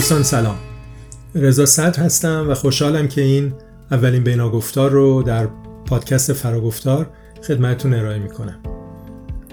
دوستان 0.00 0.22
سلام. 0.22 0.56
رضا 1.34 1.66
صدر 1.66 2.02
هستم 2.02 2.46
و 2.50 2.54
خوشحالم 2.54 3.08
که 3.08 3.22
این 3.22 3.52
اولین 3.90 4.24
بیناگفتار 4.24 4.90
رو 4.90 5.22
در 5.22 5.48
پادکست 5.86 6.32
فراگفتار 6.32 7.06
خدمتتون 7.46 7.94
ارائه 7.94 8.18
می‌کنم. 8.18 8.58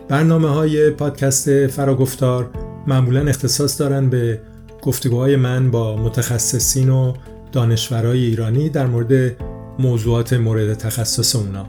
برنامه 0.08 0.50
های 0.50 0.90
پادکست 0.90 1.68
فراگفتار 1.68 2.50
معمولا 2.88 3.22
اختصاص 3.22 3.82
دارن 3.82 4.10
به 4.10 4.42
گفتگوهای 4.82 5.36
من 5.36 5.72
با 5.72 5.96
متخصصین 5.98 6.90
و 6.90 7.14
دانشورای 7.52 8.26
ایرانی 8.26 8.70
در 8.70 8.86
مورد 8.86 9.36
موضوعات 9.80 10.34
مورد 10.34 10.74
تخصص 10.74 11.36
اونا. 11.36 11.66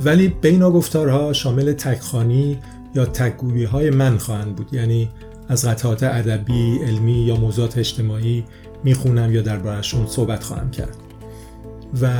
ولی 0.00 0.28
بیناگفتارها 0.28 1.32
شامل 1.32 1.72
تکخانی 1.72 2.58
یا 2.94 3.04
تکگویی 3.04 3.64
های 3.64 3.90
من 3.90 4.18
خواهند 4.18 4.56
بود. 4.56 4.74
یعنی 4.74 5.08
از 5.48 5.68
قطعات 5.68 6.02
ادبی، 6.02 6.78
علمی 6.78 7.12
یا 7.12 7.36
موضوعات 7.36 7.78
اجتماعی 7.78 8.44
می‌خونم 8.84 9.32
یا 9.32 9.42
دربارهشون 9.42 10.06
صحبت 10.06 10.44
خواهم 10.44 10.70
کرد. 10.70 10.96
و 12.02 12.10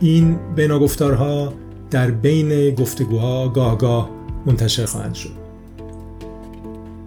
این 0.00 0.38
بیناگفتارها 0.56 1.52
در 1.90 2.10
بین 2.10 2.74
گفتگوها 2.74 3.48
گاه 3.48 3.78
گاه 3.78 4.10
منتشر 4.46 4.84
خواهند 4.84 5.14
شد. 5.14 5.44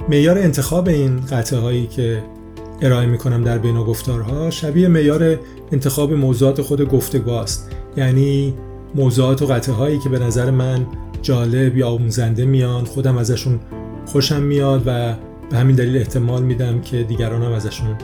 معیار 0.09 0.37
انتخاب 0.37 0.87
این 0.87 1.19
قطعه 1.19 1.59
هایی 1.59 1.87
که 1.87 2.23
ارائه 2.81 3.05
می‌کنم 3.05 3.43
در 3.43 3.57
بیناگفتارها 3.57 4.49
شبیه 4.49 4.87
معیار 4.87 5.39
انتخاب 5.71 6.13
موضوعات 6.13 6.61
خود 6.61 6.89
گفتگوهاست 6.89 7.71
یعنی 7.97 8.53
موضوعات 8.95 9.41
و 9.41 9.45
قطعه 9.45 9.75
هایی 9.75 9.99
که 9.99 10.09
به 10.09 10.19
نظر 10.19 10.51
من 10.51 10.87
جالب 11.21 11.77
یا 11.77 11.89
آموزنده 11.89 12.45
میان 12.45 12.85
خودم 12.85 13.17
ازشون 13.17 13.59
خوشم 14.07 14.41
میاد 14.41 14.83
و 14.85 15.13
به 15.49 15.57
همین 15.57 15.75
دلیل 15.75 15.97
احتمال 15.97 16.43
میدم 16.43 16.81
که 16.81 17.03
دیگران 17.03 17.43
هم 17.43 17.51
ازشون 17.51 17.95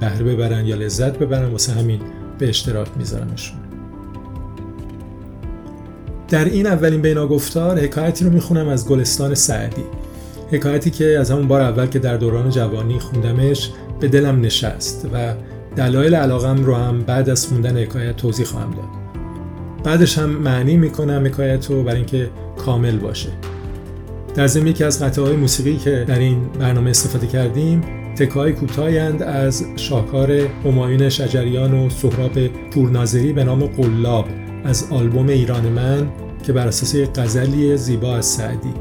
بهره 0.00 0.24
ببرن 0.24 0.66
یا 0.66 0.76
لذت 0.76 1.18
ببرن 1.18 1.50
واسه 1.50 1.72
همین 1.72 2.00
به 2.38 2.48
اشتراک 2.48 2.88
میذارمشون. 2.96 3.56
در 6.28 6.44
این 6.44 6.66
اولین 6.66 7.02
بیناگفتار 7.02 7.78
حکایتی 7.78 8.24
رو 8.24 8.30
می‌خونم 8.30 8.68
از 8.68 8.88
گلستان 8.88 9.34
سعدی. 9.34 9.82
حکایتی 10.50 10.90
که 10.90 11.18
از 11.18 11.30
همون 11.30 11.48
بار 11.48 11.60
اول 11.60 11.86
که 11.86 11.98
در 11.98 12.16
دوران 12.16 12.50
جوانی 12.50 12.98
خوندمش 12.98 13.70
به 14.00 14.08
دلم 14.08 14.40
نشست 14.40 15.08
و 15.12 15.34
دلایل 15.76 16.14
علاقم 16.14 16.64
رو 16.64 16.74
هم 16.74 17.02
بعد 17.02 17.30
از 17.30 17.46
خوندن 17.46 17.76
حکایت 17.76 18.16
توضیح 18.16 18.46
خواهم 18.46 18.70
داد. 18.70 18.88
بعدش 19.84 20.18
هم 20.18 20.30
معنی 20.30 20.76
می‌کنم 20.76 21.26
حکایت 21.26 21.70
رو 21.70 21.82
برای 21.82 21.96
اینکه 21.96 22.30
کامل 22.56 22.98
باشه. 22.98 23.28
در 24.34 24.46
ضمن 24.46 24.66
یکی 24.66 24.84
از 24.84 25.02
قطعه 25.02 25.24
های 25.24 25.36
موسیقی 25.36 25.76
که 25.76 26.04
در 26.08 26.18
این 26.18 26.48
برنامه 26.58 26.90
استفاده 26.90 27.26
کردیم 27.26 27.80
تکای 28.16 28.52
کوتاهند 28.52 29.22
از 29.22 29.64
شاهکار 29.76 30.32
همایون 30.64 31.08
شجریان 31.08 31.74
و 31.74 31.90
سهراب 31.90 32.46
پورناظری 32.46 33.32
به 33.32 33.44
نام 33.44 33.66
قلاب 33.66 34.28
از 34.64 34.86
آلبوم 34.90 35.28
ایران 35.28 35.68
من 35.68 36.08
که 36.46 36.52
بر 36.52 36.66
اساس 36.66 36.96
غزلی 36.96 37.76
زیبا 37.76 38.16
از 38.16 38.26
سعدی. 38.26 38.74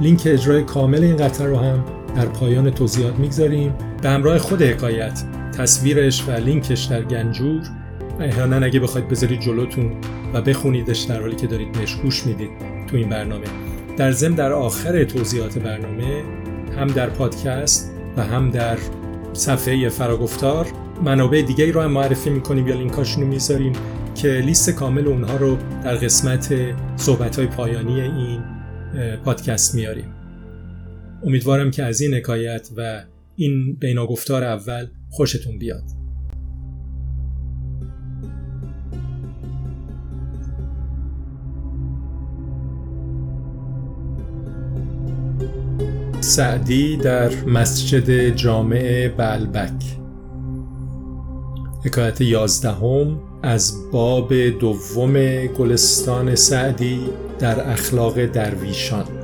لینک 0.00 0.22
اجرای 0.26 0.62
کامل 0.62 1.04
این 1.04 1.16
قطعه 1.16 1.46
رو 1.46 1.56
هم 1.56 1.84
در 2.16 2.26
پایان 2.26 2.70
توضیحات 2.70 3.14
می‌گذاریم. 3.14 3.74
به 4.02 4.08
همراه 4.08 4.38
خود 4.38 4.62
حکایت 4.62 5.22
تصویرش 5.58 6.28
و 6.28 6.30
لینکش 6.30 6.84
در 6.84 7.02
گنجور. 7.02 7.62
احیانا 8.20 8.66
اگه 8.66 8.80
بخواید 8.80 9.08
بذارید 9.08 9.40
جلوتون 9.40 9.92
و 10.34 10.42
بخونیدش 10.42 11.00
در 11.00 11.20
حالی 11.20 11.36
که 11.36 11.46
دارید 11.46 11.72
بهش 11.72 11.94
گوش 11.94 12.26
می‌دید 12.26 12.50
تو 12.90 12.96
این 12.96 13.08
برنامه. 13.08 13.63
در 13.96 14.12
ضمن 14.12 14.34
در 14.34 14.52
آخر 14.52 15.04
توضیحات 15.04 15.58
برنامه 15.58 16.22
هم 16.76 16.86
در 16.86 17.10
پادکست 17.10 17.92
و 18.16 18.22
هم 18.22 18.50
در 18.50 18.78
صفحه 19.32 19.88
فراگفتار 19.88 20.66
منابع 21.04 21.42
دیگه 21.42 21.72
رو 21.72 21.80
هم 21.80 21.90
معرفی 21.90 22.30
می‌کنیم. 22.30 22.68
یا 22.68 22.74
لینکاشون 22.74 23.22
رو 23.22 23.28
می‌ذاریم 23.28 23.72
که 24.14 24.28
لیست 24.28 24.70
کامل 24.70 25.08
اونها 25.08 25.36
رو 25.36 25.58
در 25.84 25.94
قسمت 25.96 26.54
صحبت 26.96 27.40
پایانی 27.40 28.00
این 28.00 28.42
پادکست 29.24 29.74
میاریم 29.74 30.14
امیدوارم 31.22 31.70
که 31.70 31.82
از 31.82 32.00
این 32.00 32.14
حکایت 32.14 32.68
و 32.76 33.04
این 33.36 33.74
بیناگفتار 33.74 34.44
اول 34.44 34.86
خوشتون 35.10 35.58
بیاد. 35.58 36.03
سعدی 46.24 46.96
در 46.96 47.30
مسجد 47.46 48.28
جامع 48.28 49.08
بلبک. 49.08 49.84
حکایت 51.84 52.20
یازدهم 52.20 53.20
از 53.42 53.90
باب 53.92 54.34
دوم 54.34 55.46
گلستان 55.46 56.34
سعدی 56.34 57.00
در 57.38 57.70
اخلاق 57.70 58.24
درویشان. 58.24 59.23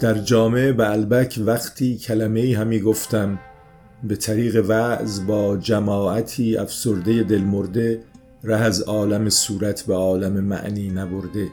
در 0.00 0.14
جامعه 0.14 0.72
بلبک 0.72 1.40
وقتی 1.46 1.98
کلمه 1.98 2.40
ای 2.40 2.54
همی 2.54 2.80
گفتم 2.80 3.38
به 4.04 4.16
طریق 4.16 4.64
وعظ 4.68 5.20
با 5.20 5.56
جماعتی 5.56 6.56
افسرده 6.56 7.22
دلمرده 7.22 8.00
ره 8.44 8.56
از 8.56 8.82
عالم 8.82 9.28
صورت 9.28 9.82
به 9.82 9.94
عالم 9.94 10.32
معنی 10.32 10.90
نبرده. 10.90 11.48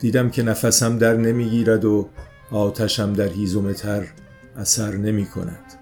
دیدم 0.00 0.30
که 0.30 0.42
نفسم 0.42 0.98
در 0.98 1.16
نمی‌گیرد 1.16 1.84
و 1.84 2.08
آتشم 2.50 3.12
در 3.12 3.28
هیزم 3.28 3.72
تر 3.72 4.06
اثر 4.56 4.96
نمی 4.96 5.26
کند 5.26 5.74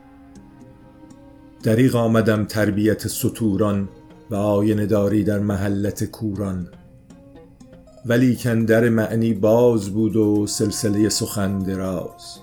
دریغ 1.63 1.97
آمدم 1.97 2.45
تربیت 2.45 3.09
سطوران 3.09 3.89
و 4.31 4.35
آینه 4.35 4.87
داری 4.87 5.25
در 5.25 5.39
محلت 5.39 6.05
کوران. 6.05 6.69
ولی 8.07 8.35
در 8.67 8.89
معنی 8.89 9.35
باز 9.35 9.91
بود 9.91 10.17
و 10.17 10.47
سلسله 10.47 11.09
سخن 11.09 11.59
دراز. 11.59 12.39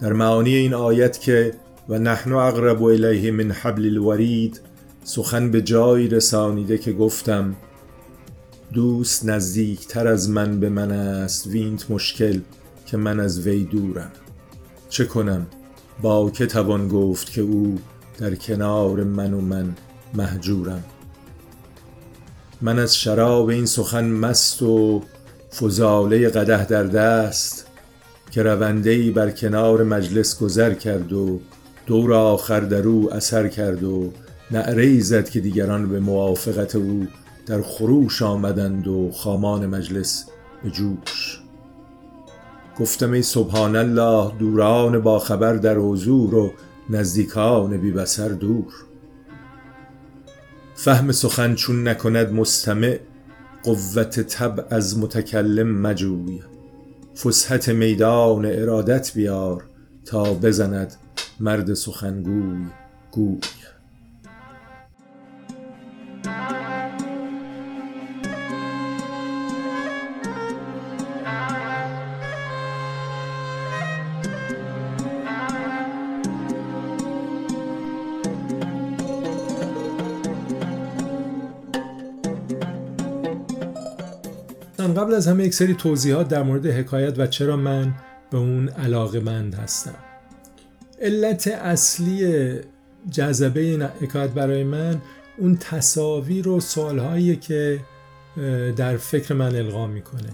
در 0.00 0.12
معانی 0.12 0.54
این 0.54 0.74
آیت 0.74 1.20
که 1.20 1.54
و 1.88 1.98
نحن 1.98 2.32
اقرب 2.32 2.82
الیه 2.82 3.30
من 3.30 3.50
حبل 3.50 3.84
الورید 3.84 4.60
سخن 5.04 5.50
به 5.50 5.62
جایی 5.62 6.08
رسانیده 6.08 6.78
که 6.78 6.92
گفتم 6.92 7.56
دوست 8.72 9.24
نزدیکتر 9.24 10.08
از 10.08 10.30
من 10.30 10.60
به 10.60 10.68
من 10.68 10.90
است 10.90 11.46
وینت 11.46 11.90
مشکل 11.90 12.40
که 12.86 12.96
من 12.96 13.20
از 13.20 13.46
وی 13.46 13.64
دورم. 13.64 14.12
چه 14.88 15.04
کنم؟ 15.04 15.46
با 16.02 16.30
که 16.30 16.46
توان 16.46 16.88
گفت 16.88 17.32
که 17.32 17.40
او 17.40 17.78
در 18.18 18.34
کنار 18.34 19.04
من 19.04 19.34
و 19.34 19.40
من 19.40 19.74
محجورم 20.14 20.84
من 22.62 22.78
از 22.78 22.96
شراب 22.96 23.48
این 23.48 23.66
سخن 23.66 24.04
مست 24.04 24.62
و 24.62 25.02
فضاله 25.60 26.28
قده 26.28 26.66
در 26.66 26.84
دست 26.84 27.66
که 28.30 28.42
رونده 28.42 29.10
بر 29.10 29.30
کنار 29.30 29.84
مجلس 29.84 30.38
گذر 30.38 30.74
کرد 30.74 31.12
و 31.12 31.40
دور 31.86 32.14
آخر 32.14 32.60
در 32.60 32.82
او 32.82 33.14
اثر 33.14 33.48
کرد 33.48 33.84
و 33.84 34.12
نعره 34.50 35.00
زد 35.00 35.28
که 35.28 35.40
دیگران 35.40 35.88
به 35.88 36.00
موافقت 36.00 36.76
او 36.76 37.06
در 37.46 37.62
خروش 37.62 38.22
آمدند 38.22 38.88
و 38.88 39.10
خامان 39.12 39.66
مجلس 39.66 40.24
به 40.64 40.70
جوش. 40.70 41.40
گفتم 42.80 43.12
ای 43.12 43.22
سبحان 43.22 43.76
الله 43.76 44.32
دوران 44.38 45.00
با 45.00 45.18
خبر 45.18 45.54
در 45.54 45.76
حضور 45.76 46.34
و 46.34 46.52
نزدیکان 46.90 47.76
بی 47.76 47.90
بسر 47.90 48.28
دور. 48.28 48.72
فهم 50.74 51.12
سخن 51.12 51.54
چون 51.54 51.88
نکند 51.88 52.32
مستمع 52.32 52.98
قوت 53.62 54.20
تب 54.20 54.66
از 54.70 54.98
متکلم 54.98 55.80
مجوی. 55.80 56.40
فسحت 57.16 57.68
میدان 57.68 58.46
ارادت 58.46 59.14
بیار 59.14 59.64
تا 60.04 60.34
بزند 60.34 60.94
مرد 61.40 61.74
سخنگوی 61.74 62.66
گوی. 63.10 63.40
از 85.14 85.28
همه 85.28 85.44
یک 85.44 85.54
سری 85.54 85.74
توضیحات 85.74 86.28
در 86.28 86.42
مورد 86.42 86.66
حکایت 86.66 87.18
و 87.18 87.26
چرا 87.26 87.56
من 87.56 87.94
به 88.30 88.38
اون 88.38 88.68
علاقه 88.68 89.20
مند 89.20 89.54
هستم. 89.54 89.94
علت 91.00 91.48
اصلی 91.48 92.54
جذبه 93.10 93.60
این 93.60 93.82
حکایت 93.82 94.30
برای 94.30 94.64
من 94.64 95.02
اون 95.38 95.56
تصاویر 95.56 96.48
و 96.48 96.60
سوالهایی 96.60 97.36
که 97.36 97.80
در 98.76 98.96
فکر 98.96 99.34
من 99.34 99.56
القا 99.56 99.86
می‌کنه. 99.86 100.30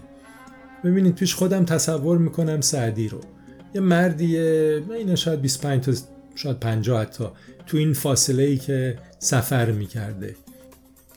ببینید 0.84 1.14
پیش 1.14 1.34
خودم 1.34 1.64
تصور 1.64 2.18
می‌کنم 2.18 2.60
سعدی 2.60 3.08
رو. 3.08 3.20
یه 3.74 3.80
مردیه 3.80 4.82
این 4.90 5.14
شاید 5.14 5.40
25 5.40 5.84
تا 5.84 5.92
شاید 6.34 6.60
50 6.60 7.00
حتی 7.00 7.24
تو 7.66 7.76
این 7.76 7.92
فاصله 7.92 8.42
ای 8.42 8.56
که 8.56 8.98
سفر 9.18 9.70
می‌کرده. 9.70 10.36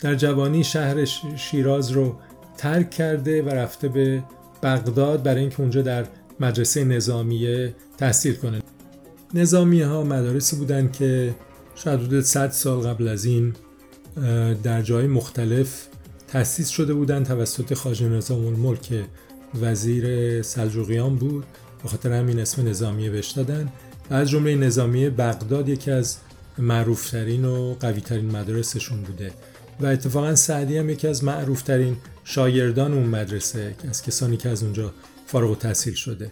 در 0.01 0.15
جوانی 0.15 0.63
شهر 0.63 1.05
شیراز 1.35 1.91
رو 1.91 2.15
ترک 2.57 2.91
کرده 2.91 3.43
و 3.43 3.49
رفته 3.49 3.87
به 3.87 4.23
بغداد 4.63 5.23
برای 5.23 5.41
اینکه 5.41 5.59
اونجا 5.61 5.81
در 5.81 6.05
مدرسه 6.39 6.83
نظامیه 6.83 7.75
تحصیل 7.97 8.35
کنه. 8.35 8.61
نظامی 9.33 9.81
ها 9.81 10.03
مدارسی 10.03 10.55
بودن 10.55 10.91
که 10.91 11.35
شاید 11.75 11.99
حدود 11.99 12.21
100 12.23 12.51
سال 12.51 12.79
قبل 12.79 13.07
از 13.07 13.25
این 13.25 13.53
در 14.63 14.81
جای 14.81 15.07
مختلف 15.07 15.87
تأسیس 16.27 16.69
شده 16.69 16.93
بودند 16.93 17.25
توسط 17.25 17.73
خاج 17.73 18.03
نظام 18.03 18.45
الملک 18.45 18.93
وزیر 19.61 20.41
سلجوقیان 20.41 21.15
بود. 21.15 21.45
به 21.83 21.89
خاطر 21.89 22.13
همین 22.13 22.39
اسم 22.39 22.67
نظامیه 22.67 23.09
بهش 23.09 23.31
دادن. 23.31 23.69
از 24.09 24.29
جمله 24.29 24.55
نظامیه 24.55 25.09
بغداد 25.09 25.69
یکی 25.69 25.91
از 25.91 26.17
معروفترین 26.57 27.45
و 27.45 27.75
قویترین 27.79 28.31
مدارسشون 28.31 29.01
بوده. 29.01 29.31
و 29.79 29.85
اتفاقا 29.85 30.35
سعدی 30.35 30.77
هم 30.77 30.89
یکی 30.89 31.07
از 31.07 31.23
معروفترین 31.23 31.97
شاگردان 32.23 32.93
اون 32.93 33.05
مدرسه 33.05 33.75
از 33.89 34.03
کسانی 34.03 34.37
که 34.37 34.49
از 34.49 34.63
اونجا 34.63 34.93
فارغ 35.27 35.51
و 35.51 35.55
تحصیل 35.55 35.93
شده. 35.93 36.31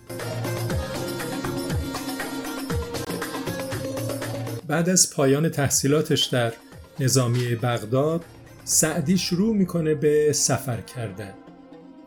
بعد 4.68 4.90
از 4.90 5.14
پایان 5.14 5.50
تحصیلاتش 5.50 6.26
در 6.26 6.54
نظامی 7.00 7.56
بغداد 7.56 8.26
سعدی 8.64 9.18
شروع 9.18 9.56
می‌کنه 9.56 9.96
به 9.96 10.34
سفر 10.34 10.82
کردن. 10.82 11.34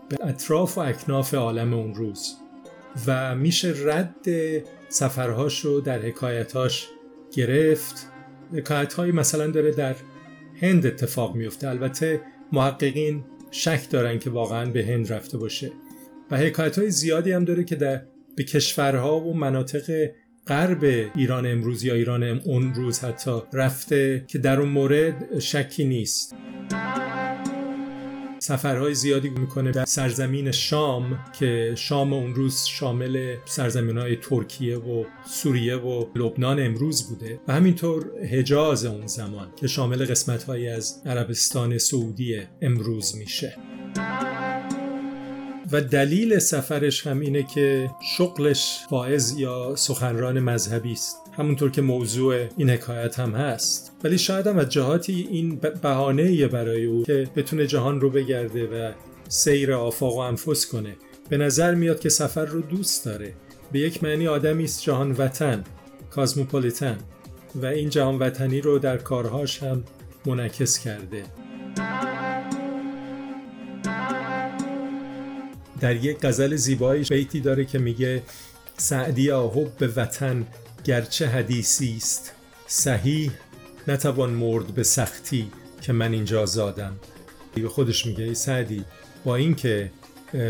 به 0.08 0.16
اطراف 0.20 0.78
و 0.78 0.80
اکناف 0.80 1.34
عالم 1.34 1.74
اون 1.74 1.94
روز. 1.94 2.34
و 3.06 3.34
میشه 3.34 3.74
رد 3.84 4.26
سفرهاش 4.88 5.60
رو 5.60 5.80
در 5.80 5.98
حکایتاش 5.98 6.88
گرفت. 7.32 8.06
حکایت 8.52 8.98
مثلا 8.98 9.46
داره 9.46 9.70
در 9.70 9.94
هند 10.64 10.86
اتفاق 10.86 11.34
میفته 11.34 11.68
البته 11.68 12.20
محققین 12.52 13.24
شک 13.50 13.90
دارن 13.90 14.18
که 14.18 14.30
واقعا 14.30 14.70
به 14.70 14.86
هند 14.86 15.12
رفته 15.12 15.38
باشه. 15.38 15.72
و 16.30 16.36
حکایت 16.36 16.78
های 16.78 16.90
زیادی 16.90 17.32
هم 17.32 17.44
داره 17.44 17.64
که 17.64 17.76
در 17.76 18.02
به 18.36 18.44
کشورها 18.44 19.20
و 19.20 19.36
مناطق 19.36 20.10
غرب 20.46 21.10
ایران 21.16 21.46
امروز 21.46 21.84
یا 21.84 21.94
ایران 21.94 22.22
اون 22.22 22.74
روز 22.74 23.00
حتی 23.00 23.42
رفته 23.52 24.24
که 24.28 24.38
در 24.38 24.60
اون 24.60 24.68
مورد 24.68 25.38
شکی 25.38 25.84
نیست. 25.84 26.34
سفرهای 28.44 28.94
زیادی 28.94 29.30
می‌کنه 29.30 29.70
در 29.70 29.84
سرزمین 29.84 30.50
شام 30.50 31.18
که 31.38 31.74
شام 31.76 32.12
اون 32.12 32.34
روز 32.34 32.64
شامل 32.64 33.36
سرزمین 33.44 33.98
های 33.98 34.16
ترکیه 34.16 34.76
و 34.76 35.04
سوریه 35.26 35.76
و 35.76 36.04
لبنان 36.16 36.66
امروز 36.66 37.08
بوده 37.08 37.40
و 37.48 37.52
همینطور 37.52 38.26
حجاز 38.32 38.84
اون 38.84 39.06
زمان 39.06 39.48
که 39.56 39.66
شامل 39.66 40.06
قسمت 40.06 40.48
از 40.48 41.02
عربستان 41.06 41.78
سعودی 41.78 42.40
امروز 42.62 43.16
میشه. 43.16 43.56
و 45.72 45.80
دلیل 45.80 46.38
سفرش 46.38 47.06
هم 47.06 47.20
اینه 47.20 47.42
که 47.42 47.90
شغلش 48.16 48.78
واعظ 48.90 49.38
یا 49.38 49.76
سخنران 49.76 50.40
مذهبی 50.40 50.92
است. 50.92 51.23
همونطور 51.36 51.70
که 51.70 51.82
موضوع 51.82 52.46
این 52.56 52.70
حکایت 52.70 53.18
هم 53.18 53.32
هست. 53.32 53.92
ولی 54.04 54.18
شاید 54.18 54.46
هم 54.46 54.58
از 54.58 54.68
جهاتی 54.68 55.28
این 55.30 55.60
بهانه 55.82 56.46
برای 56.46 56.84
او 56.84 57.04
که 57.04 57.28
بتونه 57.36 57.66
جهان 57.66 58.00
رو 58.00 58.10
بگرده 58.10 58.66
و 58.66 58.92
سیر 59.28 59.72
آفاق 59.72 60.16
و 60.16 60.18
انفس 60.18 60.66
کنه 60.66 60.96
به 61.28 61.36
نظر 61.36 61.74
میاد 61.74 62.00
که 62.00 62.08
سفر 62.08 62.44
رو 62.44 62.60
دوست 62.60 63.04
داره. 63.04 63.34
به 63.72 63.78
یک 63.78 64.02
معنی 64.02 64.26
آدمی 64.26 64.64
است 64.64 64.82
جهان 64.82 65.12
وطن 65.12 65.64
کازموپولیتن. 66.10 66.98
و 67.54 67.66
این 67.66 67.90
جهان 67.90 68.18
وطنی 68.18 68.60
رو 68.60 68.78
در 68.78 68.96
کارهاش 68.96 69.62
هم 69.62 69.84
منعکس 70.26 70.78
کرده. 70.78 71.22
در 75.80 75.96
یک 75.96 76.18
غزل 76.22 76.56
زیبایی 76.56 77.04
بیتی 77.04 77.40
داره 77.40 77.64
که 77.64 77.78
میگه 77.78 78.22
سعدی 78.76 79.30
حب 79.30 79.76
به 79.78 79.86
وطن 79.86 80.46
گرچه 80.84 81.26
حدیثی 81.26 81.96
است. 81.96 82.32
صحیح 82.66 83.30
نتوان 83.88 84.30
مرد 84.30 84.66
به 84.66 84.82
سختی 84.82 85.50
که 85.80 85.92
من 85.92 86.12
اینجا 86.12 86.46
زادم 86.46 86.96
به 87.54 87.68
خودش 87.68 88.06
میگه 88.06 88.24
ای 88.24 88.34
سعدی 88.34 88.84
با 89.24 89.36
اینکه 89.36 89.90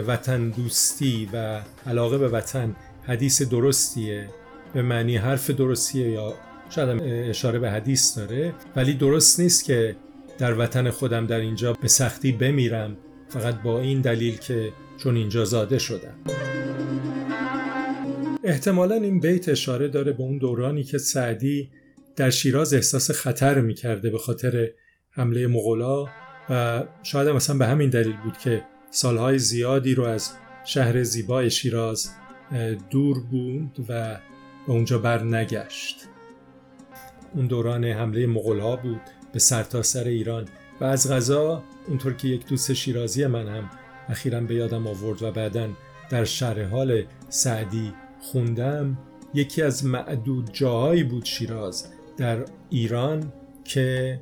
وطن 0.07 0.51
دوستی 0.51 1.29
و 1.33 1.61
علاقه 1.87 2.19
به 2.19 2.29
وطن 2.29 2.77
حدیث 3.07 3.43
درستیه 3.43 4.29
به 4.75 4.83
معنی 4.83 5.17
حرف 5.17 5.51
درستیه 5.51 6.11
یا 6.11 6.35
شاید 6.71 7.03
اشاره 7.03 7.59
به 7.59 7.71
حدیث 7.71 8.19
داره 8.19 8.55
ولی 8.77 8.95
درست 8.95 9.41
نیست 9.41 9.65
که 9.65 9.97
در 10.39 10.59
وطن 10.59 10.91
خودم 10.91 11.27
در 11.27 11.41
اینجا 11.41 11.73
به 11.73 11.89
سختی 11.89 12.33
بمیرم. 12.33 12.97
فقط 13.29 13.63
با 13.63 13.81
این 13.81 14.01
دلیل 14.01 14.37
که 14.37 14.73
چون 14.99 15.17
اینجا 15.17 15.45
زاده 15.45 15.79
شدم. 15.79 16.44
احتمالا 18.45 18.95
این 18.95 19.21
بیت 19.21 19.49
اشاره 19.49 19.89
داره 19.89 20.13
به 20.13 20.23
اون 20.23 20.39
دورانی 20.39 20.85
که 20.85 20.99
سعدی 20.99 21.71
در 22.17 22.31
شیراز 22.31 22.75
احساس 22.75 23.11
خطر 23.11 23.61
می‌کرده 23.61 24.11
به 24.11 24.19
خاطر 24.19 24.71
حمله 25.11 25.47
مغلا 25.47 26.07
و 26.51 26.85
شاید 27.03 27.29
مثلا 27.29 27.59
به 27.59 27.67
همین 27.67 27.91
دلیل 27.91 28.17
بود 28.25 28.39
که 28.39 28.63
سالهای 28.91 29.39
زیادی 29.39 29.95
رو 29.95 30.05
از 30.05 30.31
شهر 30.65 31.03
زیبای 31.03 31.51
شیراز 31.51 32.11
دور 32.91 33.21
بود 33.31 33.87
و 33.89 34.19
به 34.67 34.73
اونجا 34.73 34.99
بر 34.99 35.23
نگشت 35.23 35.97
اون 37.35 37.47
دوران 37.47 37.85
حمله 37.85 38.27
مغلا 38.27 38.77
بود 38.77 39.01
به 39.33 39.39
سرتاسر 39.39 40.03
سر 40.03 40.09
ایران 40.09 40.45
و 40.81 40.85
از 40.85 41.13
غذا 41.13 41.63
اونطور 41.89 42.13
که 42.13 42.29
یک 42.29 42.47
دوست 42.47 42.73
شیرازی 42.73 43.27
من 43.27 43.49
هم 43.49 43.71
اخیرا 44.09 44.41
به 44.41 44.55
یادم 44.55 44.87
آورد 44.87 45.23
و 45.23 45.31
بعدا 45.31 45.69
در 46.11 46.25
شرح 46.25 46.65
حال 46.65 47.05
سعدی 47.29 47.93
خوندم 48.33 48.99
یکی 49.35 49.63
از 49.63 49.85
معدود 49.85 50.53
جاهایی 50.53 51.05
بود 51.05 51.25
شیراز 51.25 51.87
در 52.17 52.45
ایران 52.71 53.33
که 53.65 54.21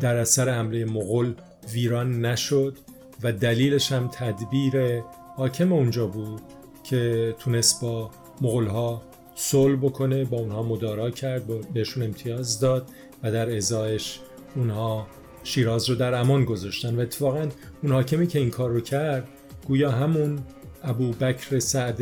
در 0.00 0.16
اثر 0.16 0.48
حمله 0.48 0.84
مغول 0.84 1.34
ویران 1.72 2.20
نشد 2.26 2.78
و 3.22 3.32
دلیلش 3.32 3.92
هم 3.92 4.08
تدبیر 4.12 5.00
حاکم 5.36 5.72
اونجا 5.72 6.06
بود 6.06 6.42
که 6.84 7.34
تونست 7.38 7.82
با 7.82 8.10
مغول 8.40 8.66
ها 8.66 9.02
صلح 9.34 9.76
بکنه 9.76 10.24
با 10.24 10.36
اونها 10.36 10.62
مدارا 10.62 11.10
کرد 11.10 11.72
بهشون 11.72 12.02
امتیاز 12.02 12.60
داد 12.60 12.88
و 13.22 13.32
در 13.32 13.56
ازایش 13.56 14.20
اونها 14.56 15.06
شیراز 15.44 15.90
رو 15.90 15.96
در 15.96 16.14
امان 16.14 16.44
گذاشتن. 16.44 16.96
و 16.96 17.00
اتفاقا 17.00 17.48
اون 17.82 17.92
حاکمی 17.92 18.26
که 18.26 18.38
این 18.38 18.50
کار 18.50 18.70
رو 18.70 18.80
کرد 18.80 19.28
گویا 19.66 19.90
همون 19.90 20.38
ابو 20.82 21.10
بکر 21.10 21.58
سعد 21.58 22.00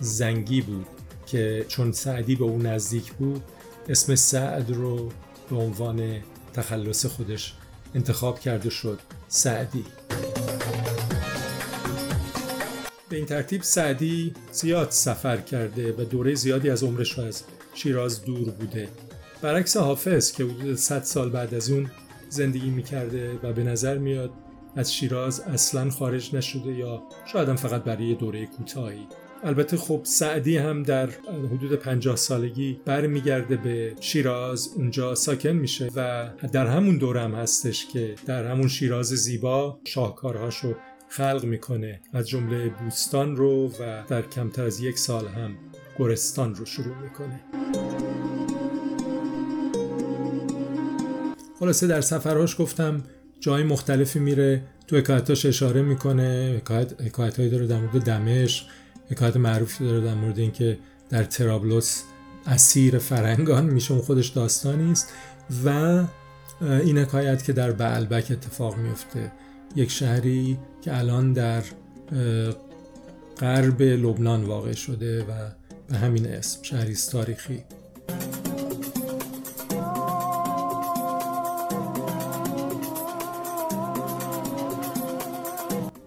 زنگی 0.00 0.60
بود 0.60 0.86
که 1.26 1.64
چون 1.68 1.92
سعدی 1.92 2.36
به 2.36 2.44
اون 2.44 2.66
نزدیک 2.66 3.12
بود 3.12 3.42
اسم 3.88 4.14
سعد 4.14 4.70
رو 4.70 5.08
به 5.50 5.56
عنوان 5.56 6.16
تخلص 6.54 7.06
خودش 7.06 7.54
انتخاب 7.94 8.40
کرده 8.40 8.70
شد 8.70 9.00
سعدی. 9.28 9.84
به 13.08 13.16
این 13.16 13.26
ترتیب 13.26 13.62
سعدی 13.62 14.34
زیاد 14.52 14.90
سفر 14.90 15.36
کرده 15.36 15.92
و 15.92 16.04
دوره 16.04 16.34
زیادی 16.34 16.70
از 16.70 16.82
عمرش 16.82 17.18
رو 17.18 17.24
از 17.24 17.42
شیراز 17.74 18.24
دور 18.24 18.50
بوده. 18.50 18.88
برعکس 19.42 19.76
حافظ 19.76 20.32
که 20.32 20.44
حدود 20.44 20.74
100 20.74 21.02
سال 21.02 21.30
بعد 21.30 21.54
از 21.54 21.70
اون 21.70 21.90
زندگی 22.28 22.70
می‌کرده 22.70 23.38
و 23.42 23.52
به 23.52 23.62
نظر 23.62 23.98
میاد 23.98 24.30
از 24.76 24.94
شیراز 24.94 25.40
اصلا 25.40 25.90
خارج 25.90 26.34
نشده 26.34 26.72
یا 26.72 27.02
شاید 27.32 27.48
هم 27.48 27.56
فقط 27.56 27.84
برای 27.84 28.14
دوره 28.14 28.46
کوتاهی. 28.46 29.06
البته 29.44 29.76
خب 29.76 30.00
سعدی 30.04 30.56
هم 30.56 30.82
در 30.82 31.10
حدود 31.52 31.74
50 31.74 32.16
سالگی 32.16 32.80
برمیگرده 32.84 33.56
به 33.56 33.94
شیراز 34.00 34.70
اونجا 34.76 35.14
ساکن 35.14 35.48
میشه 35.48 35.90
و 35.96 36.30
در 36.52 36.66
همون 36.66 36.98
دوره 36.98 37.20
هم 37.20 37.34
هستش 37.34 37.86
که 37.86 38.14
در 38.26 38.44
همون 38.44 38.68
شیراز 38.68 39.06
زیبا 39.06 39.80
شاهکارهاشو 39.84 40.74
خلق 41.08 41.44
می‌کنه. 41.44 42.00
از 42.12 42.28
جمله 42.28 42.68
بوستان 42.68 43.36
رو 43.36 43.68
و 43.68 44.02
در 44.08 44.22
کمتر 44.22 44.64
از 44.64 44.80
یک 44.80 44.98
سال 44.98 45.26
هم 45.28 45.56
گرستان 45.98 46.54
رو 46.54 46.64
شروع 46.64 46.96
می‌کنه. 47.02 47.40
خلاصه 51.60 51.86
در 51.86 52.00
سفرهاش 52.00 52.60
گفتم 52.60 53.02
جای 53.40 53.62
مختلفی 53.62 54.18
میره 54.18 54.62
تو 54.86 54.96
حکایتاش 54.96 55.46
اشاره 55.46 55.82
می‌کنه 55.82 56.62
حکایت, 57.00 57.38
هایی 57.38 57.50
داره 57.50 57.66
در 57.66 57.80
مورد 57.80 58.02
دمشق. 58.02 58.66
حکایت 59.10 59.36
معروفی 59.36 59.84
داره 59.84 60.00
در 60.00 60.14
مورد 60.14 60.38
اینکه 60.38 60.78
در 61.10 61.24
ترابلوس 61.24 62.02
اسیر 62.46 62.98
فرنگان 62.98 63.64
میشه 63.64 63.92
اون 63.92 64.02
خودش 64.02 64.28
داستانی 64.28 64.92
است 64.92 65.12
و 65.64 66.04
این 66.60 66.98
حکایت 66.98 67.44
که 67.44 67.52
در 67.52 67.72
بعلبک 67.72 68.30
اتفاق 68.30 68.76
میفته. 68.76 69.32
یک 69.76 69.90
شهری 69.90 70.58
که 70.82 70.98
الان 70.98 71.32
در 71.32 71.62
غرب 73.40 73.82
لبنان 73.82 74.44
واقع 74.44 74.72
شده 74.72 75.22
و 75.22 75.32
به 75.88 75.96
همین 75.96 76.26
اسم 76.26 76.62
شهری 76.62 76.96
تاریخی. 77.12 77.64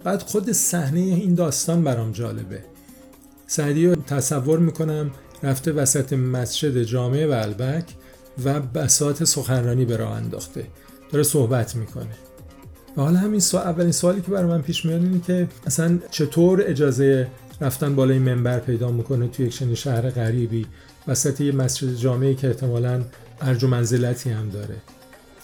بعد 0.04 0.22
خود 0.22 0.52
صحنه 0.52 1.00
این 1.00 1.36
داستان 1.36 1.84
برام 1.84 2.12
جالبه. 2.12 2.64
سعدی 3.52 3.88
رو 3.88 3.96
تصور 3.96 4.60
می‌کنم 4.60 5.12
رفته 5.44 5.72
وسط 5.72 6.14
مسجد 6.14 6.84
جامعه 6.84 7.28
ولبک 7.28 7.86
و 8.44 8.60
بسات 8.60 9.24
سخنرانی 9.24 9.86
به 9.86 9.98
راه 9.98 10.12
انداخته. 10.12 10.68
داره 11.12 11.24
صحبت 11.24 11.76
می‌کنه. 11.76 12.16
و 12.98 13.02
حالا 13.02 13.20
همین 13.20 13.40
سوال 13.40 13.64
اولین 13.64 13.92
سوالی 13.92 14.22
که 14.22 14.32
برای 14.32 14.50
من 14.50 14.62
پیش 14.62 14.86
میاد 14.86 15.04
اینه 15.04 15.22
که 15.28 15.48
اصلا 15.66 16.00
چطور 16.12 16.64
اجازه 16.66 17.28
رفتن 17.62 17.96
بالای 17.96 18.20
منبر 18.20 18.60
پیدا 18.60 18.92
می‌کنه 18.92 19.28
توی 19.28 19.46
یک 19.46 19.58
چنین 19.58 19.76
شهر 19.76 20.10
غریبی؟ 20.10 20.66
وسط 21.08 21.42
یه 21.42 21.52
مسجد 21.52 21.96
جامعه 21.96 22.36
که 22.36 22.48
احتمالا 22.48 23.04
ارج 23.42 23.64
و 23.64 23.68
منزلتی 23.68 24.30
هم 24.30 24.50
داره. 24.50 24.76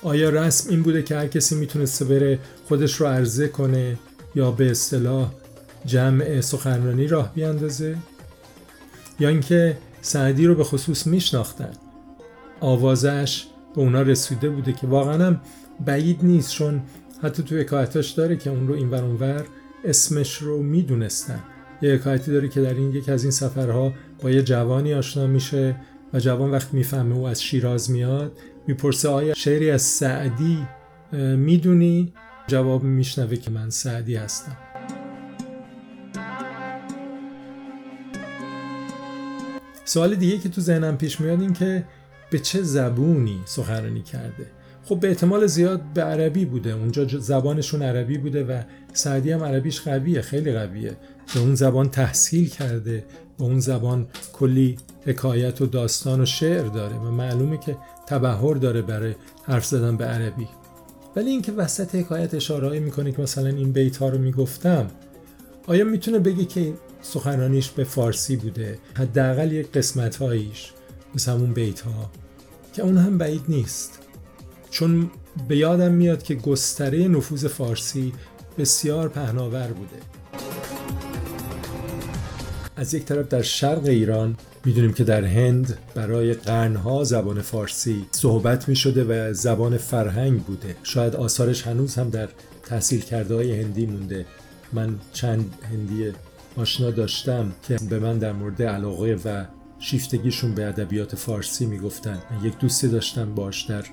آیا 0.03 0.29
رسم 0.29 0.69
این 0.69 0.83
بوده 0.83 1.03
که 1.03 1.15
هر 1.15 1.27
کسی 1.27 1.55
می‌تونسته 1.55 2.05
بره 2.05 2.39
خودش 2.67 2.95
رو 2.95 3.07
عرضه 3.07 3.47
کنه 3.47 3.97
یا 4.35 4.51
به 4.51 4.71
اصطلاح 4.71 5.31
جمع 5.85 6.41
سخنرانی 6.41 7.07
راه 7.07 7.33
بیاندازه 7.33 7.97
یا 9.19 9.29
اینکه 9.29 9.77
سعدی 10.01 10.45
رو 10.45 10.55
به 10.55 10.63
خصوص 10.63 11.07
میشناختن. 11.07 11.71
آوازش 12.59 13.45
به 13.75 13.81
اونا 13.81 14.01
رسیده 14.01 14.49
بوده 14.49 14.73
که 14.73 14.87
واقعا 14.87 15.25
هم 15.25 15.41
بعید 15.85 16.19
نیست 16.23 16.51
چون 16.51 16.81
حتی 17.23 17.43
تو 17.43 17.55
حکایتاش 17.55 18.11
داره 18.11 18.37
که 18.37 18.49
اون 18.49 18.67
رو 18.67 18.73
این 18.73 18.93
اونور 18.93 19.45
اسمش 19.85 20.37
رو 20.37 20.63
می‌دونستن. 20.63 21.39
یه 21.81 21.93
حکایتی 21.93 22.31
داره 22.31 22.49
که 22.49 22.61
در 22.61 22.73
این 22.73 22.91
یک 22.91 23.09
از 23.09 23.23
این 23.23 23.31
سفرها 23.31 23.93
با 24.21 24.31
یه 24.31 24.43
جوانی 24.43 24.93
آشنا 24.93 25.27
میشه 25.27 25.75
و 26.13 26.19
جوان 26.19 26.51
وقت 26.51 26.73
می‌فهمه 26.73 27.15
او 27.15 27.27
از 27.27 27.43
شیراز 27.43 27.91
میاد 27.91 28.31
می‌پرسه 28.67 29.09
آیا 29.09 29.33
شعری 29.33 29.71
از 29.71 29.81
سعدی 29.81 30.67
می‌دونی؟ 31.37 32.13
جواب 32.47 32.83
میشنوه 32.83 33.35
که 33.35 33.51
من 33.51 33.69
سعدی 33.69 34.15
هستم. 34.15 34.57
سوال 39.87 40.15
دیگه 40.15 40.37
که 40.37 40.49
تو 40.49 40.61
ذهنم 40.61 40.97
پیش 40.97 41.21
میاد 41.21 41.41
این 41.41 41.53
که 41.53 41.83
به 42.29 42.39
چه 42.39 42.61
زبونی 42.61 43.39
سخنرانی 43.45 44.01
کرده؟ 44.01 44.45
خب 44.83 44.99
به 44.99 45.07
احتمال 45.07 45.47
زیاد 45.47 45.81
به 45.93 46.03
عربی 46.03 46.45
بوده. 46.45 46.71
اونجا 46.71 47.07
زبانشون 47.19 47.81
عربی 47.81 48.17
بوده 48.17 48.43
و 48.43 48.61
سعدی 48.93 49.31
هم 49.31 49.43
عربیش 49.43 49.81
قویه 49.81 50.21
خیلی 50.21 50.53
قویه. 50.53 50.97
به 51.33 51.39
اون 51.39 51.55
زبان 51.55 51.89
تحصیل 51.89 52.49
کرده 52.49 53.05
به 53.37 53.43
اون 53.43 53.59
زبان 53.59 54.07
کلی 54.33 54.77
حکایت 55.05 55.61
و 55.61 55.65
داستان 55.65 56.21
و 56.21 56.25
شعر 56.25 56.63
داره 56.63 56.95
و 56.95 57.11
معلومه 57.11 57.57
که 57.57 57.77
تبهر 58.07 58.53
داره 58.53 58.81
برای 58.81 59.15
حرف 59.43 59.65
زدن 59.65 59.97
به 59.97 60.05
عربی. 60.05 60.47
ولی 61.15 61.29
اینکه 61.29 61.51
وسط 61.51 61.95
حکایت 61.95 62.33
اشاره 62.33 62.79
می‌کنه 62.79 63.11
که 63.11 63.21
مثلا 63.21 63.49
این 63.49 63.71
بیت 63.71 63.97
ها 63.97 64.09
رو 64.09 64.17
می‌گفتم 64.17 64.87
آیا 65.67 65.85
می‌تونه 65.85 66.19
بگه 66.19 66.45
که 66.45 66.73
سخنرانیش 67.13 67.69
به 67.69 67.83
فارسی 67.83 68.35
بوده 68.35 68.79
حداقل 68.93 69.51
یک 69.51 69.71
قسمت 69.71 70.15
هاییش 70.15 70.71
مثل 71.15 71.31
همون 71.31 71.53
بیت 71.53 71.79
ها 71.79 72.11
که 72.73 72.83
اون 72.83 72.97
هم 72.97 73.17
بعید 73.17 73.43
نیست. 73.47 73.99
چون 74.69 75.11
به 75.47 75.57
یادم 75.57 75.91
میاد 75.91 76.23
که 76.23 76.35
گستره 76.35 77.07
نفوذ 77.07 77.45
فارسی 77.45 78.13
بسیار 78.57 79.09
پهناور 79.09 79.67
بوده. 79.67 79.97
از 82.75 82.93
یک 82.93 83.05
طرف 83.05 83.27
در 83.27 83.41
شرق 83.41 83.85
ایران 83.85 84.37
می‌دونیم 84.65 84.93
که 84.93 85.03
در 85.03 85.25
هند 85.25 85.77
برای 85.95 86.33
قرنها 86.33 87.03
زبان 87.03 87.41
فارسی 87.41 88.05
صحبت 88.11 88.69
می 88.69 88.75
شده 88.75 89.03
و 89.03 89.33
زبان 89.33 89.77
فرهنگ 89.77 90.43
بوده. 90.43 90.75
شاید 90.83 91.15
آثارش 91.15 91.67
هنوز 91.67 91.95
هم 91.95 92.09
در 92.09 92.29
تحصیل 92.63 93.01
کرده 93.01 93.35
های 93.35 93.61
هندی 93.61 93.85
مونده. 93.85 94.25
من 94.73 94.95
چند 95.13 95.53
هندی 95.71 96.13
آشنا 96.57 96.91
داشتم 96.91 97.51
که 97.67 97.77
به 97.89 97.99
من 97.99 98.17
در 98.17 98.31
مورد 98.31 98.61
علاقه 98.61 99.19
و 99.25 99.45
شیفتگیشون 99.79 100.55
به 100.55 100.65
ادبیات 100.65 101.15
فارسی 101.15 101.65
می‌گفتن. 101.65 102.21
یک 102.43 102.57
دوستی 102.57 102.87
داشتم 102.87 103.35
باش 103.35 103.61
در 103.61 103.83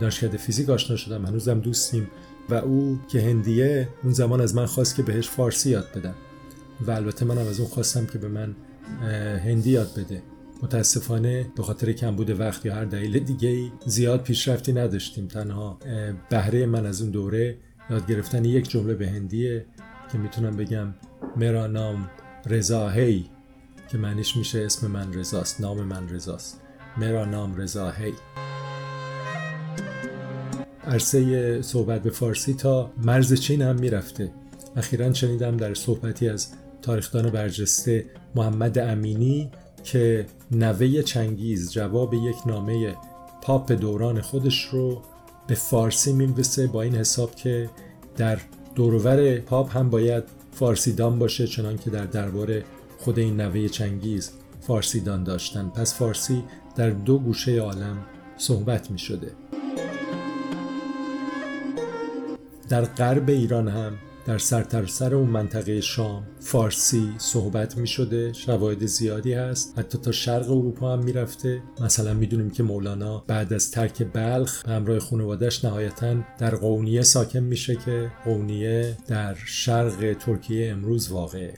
دانشکده 0.00 0.36
فیزیک 0.36 0.70
آشنا 0.70 0.96
شدم. 0.96 1.26
هنوزم 1.26 1.60
دوستیم 1.60 2.10
و 2.48 2.54
او 2.54 2.98
که 3.08 3.20
هندیه 3.20 3.88
اون 4.02 4.12
زمان 4.12 4.40
از 4.40 4.54
من 4.54 4.66
خواست 4.66 4.96
که 4.96 5.02
بهش 5.02 5.28
فارسی 5.28 5.70
یاد 5.70 5.86
بدم. 5.96 6.14
و 6.86 6.90
البته 6.90 7.24
منم 7.24 7.48
از 7.48 7.60
اون 7.60 7.68
خواستم 7.68 8.06
که 8.06 8.18
به 8.18 8.28
من 8.28 8.56
هندی 9.44 9.70
یاد 9.70 9.90
بده. 9.96 10.22
متاسفانه 10.62 11.46
به 11.56 11.62
خاطر 11.62 11.92
کمبود 11.92 12.40
وقت 12.40 12.66
یا 12.66 12.74
هر 12.74 12.84
دلیل 12.84 13.18
دیگه 13.18 13.72
زیاد 13.86 14.22
پیشرفتی 14.22 14.72
نداشتیم. 14.72 15.26
تنها 15.26 15.78
بهره 16.30 16.66
من 16.66 16.86
از 16.86 17.02
اون 17.02 17.10
دوره 17.10 17.56
یاد 17.90 18.06
گرفتن 18.06 18.44
یک 18.44 18.68
جمله 18.68 18.94
به 18.94 19.08
هندیه 19.08 19.66
که 20.12 20.18
می‌تونم 20.18 20.56
بگم 20.56 20.94
مرا 21.36 21.66
نام 21.66 22.10
رضاهی 22.46 23.26
که 23.88 23.98
معنیش 23.98 24.36
میشه 24.36 24.62
اسم 24.62 24.86
من 24.86 25.14
رضاست 25.14 25.60
نام 25.60 25.80
من 25.80 26.08
رضاست. 26.08 26.60
مرا 26.96 27.24
نام 27.24 27.56
رضاهی 27.56 28.12
عرصه 30.84 31.62
صحبت 31.62 32.02
به 32.02 32.10
فارسی 32.10 32.54
تا 32.54 32.90
مرز 33.04 33.34
چین 33.34 33.62
هم 33.62 33.76
می‌رفته. 33.76 34.32
اخیرا 34.76 35.12
شنیدم 35.12 35.56
در 35.56 35.74
صحبتی 35.74 36.28
از 36.28 36.48
تاریخدان 36.82 37.30
برجسته 37.30 38.04
محمد 38.34 38.78
امینی 38.78 39.50
که 39.84 40.26
نوه 40.50 41.02
چنگیز 41.02 41.72
جواب 41.72 42.14
یک 42.14 42.36
نامه 42.46 42.96
پاپ 43.42 43.72
دوران 43.72 44.20
خودش 44.20 44.64
رو 44.64 45.02
به 45.46 45.54
فارسی 45.54 46.12
می‌نویسه 46.12 46.66
با 46.66 46.82
این 46.82 46.94
حساب 46.94 47.34
که 47.34 47.70
در 48.16 48.38
دورور 48.74 49.38
پاپ 49.38 49.76
هم 49.76 49.90
باید 49.90 50.24
فارسیدان 50.54 51.18
باشه 51.18 51.46
چنان 51.46 51.78
که 51.78 51.90
در 51.90 52.04
دربار 52.04 52.62
خود 52.98 53.18
این 53.18 53.40
نوه 53.40 53.68
چنگیز 53.68 54.30
فارسیدان 54.60 55.24
داشتن. 55.24 55.68
پس 55.68 55.94
فارسی 55.94 56.44
در 56.76 56.90
دو 56.90 57.18
گوشه 57.18 57.60
عالم 57.60 57.98
صحبت 58.36 58.90
می 58.90 58.98
شده 58.98 59.32
در 62.68 62.84
غرب 62.84 63.28
ایران 63.28 63.68
هم 63.68 63.92
در 64.26 64.38
سرتاسر 64.38 64.86
سر 64.86 65.14
اون 65.14 65.30
منطقه 65.30 65.80
شام 65.80 66.26
فارسی 66.40 67.14
صحبت 67.18 67.78
می 67.78 67.86
شده 67.86 68.32
شواهد 68.32 68.86
زیادی 68.86 69.32
هست. 69.32 69.78
حتی 69.78 69.98
تا 69.98 70.12
شرق 70.12 70.50
اروپا 70.50 70.92
هم 70.92 71.04
می‌رفته. 71.04 71.62
مثلا 71.80 72.14
می‌دونیم 72.14 72.50
که 72.50 72.62
مولانا 72.62 73.24
بعد 73.26 73.52
از 73.52 73.70
ترک 73.70 74.12
بلخ 74.12 74.62
به 74.62 74.72
همراه 74.72 74.98
خانوادش 74.98 75.64
نهایتا 75.64 76.16
در 76.38 76.54
قونیه 76.54 77.02
ساکن 77.02 77.38
میشه 77.38 77.76
که 77.76 78.12
قونیه 78.24 78.96
در 79.06 79.34
شرق 79.46 80.16
ترکیه 80.18 80.72
امروز 80.72 81.10
واقعه. 81.10 81.54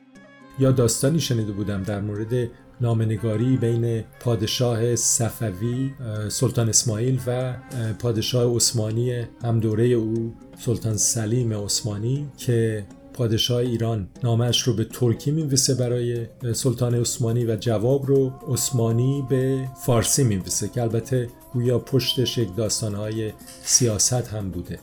یا 0.59 0.73
داستانی 0.73 1.21
شنیده 1.21 1.53
بودم 1.53 1.83
در 1.83 2.01
مورد 2.01 2.49
نامنگاری 2.80 3.56
بین 3.56 4.04
پادشاه 4.21 4.97
صفوی 4.97 5.90
سلطان 6.28 6.68
اسماعیل 6.68 7.21
و 7.26 7.54
پادشاه 7.99 8.56
عثمانی 8.56 9.26
هم 9.42 9.61
دوره 9.61 9.85
او 9.85 10.35
سلطان 10.59 10.97
سلیم 10.97 11.52
عثمانی 11.52 12.26
که 12.38 12.87
پادشاه 13.12 13.59
ایران 13.59 14.09
نامش 14.25 14.62
رو 14.62 14.75
به 14.75 14.85
ترکی 14.85 15.30
میویسه 15.30 15.75
برای 15.75 16.26
سلطان 16.52 16.95
عثمانی 16.95 17.45
و 17.45 17.56
جواب 17.56 18.06
رو 18.06 18.33
عثمانی 18.49 19.26
به 19.28 19.68
فارسی 19.87 20.25
میویسه 20.25 20.68
که 20.68 20.83
البته 20.83 21.28
گویا 21.52 21.78
پشتش 21.78 22.38
یک 22.38 22.56
داستانهای 22.56 23.33
سیاست 23.62 24.12
هم 24.12 24.50
بوده. 24.50 24.78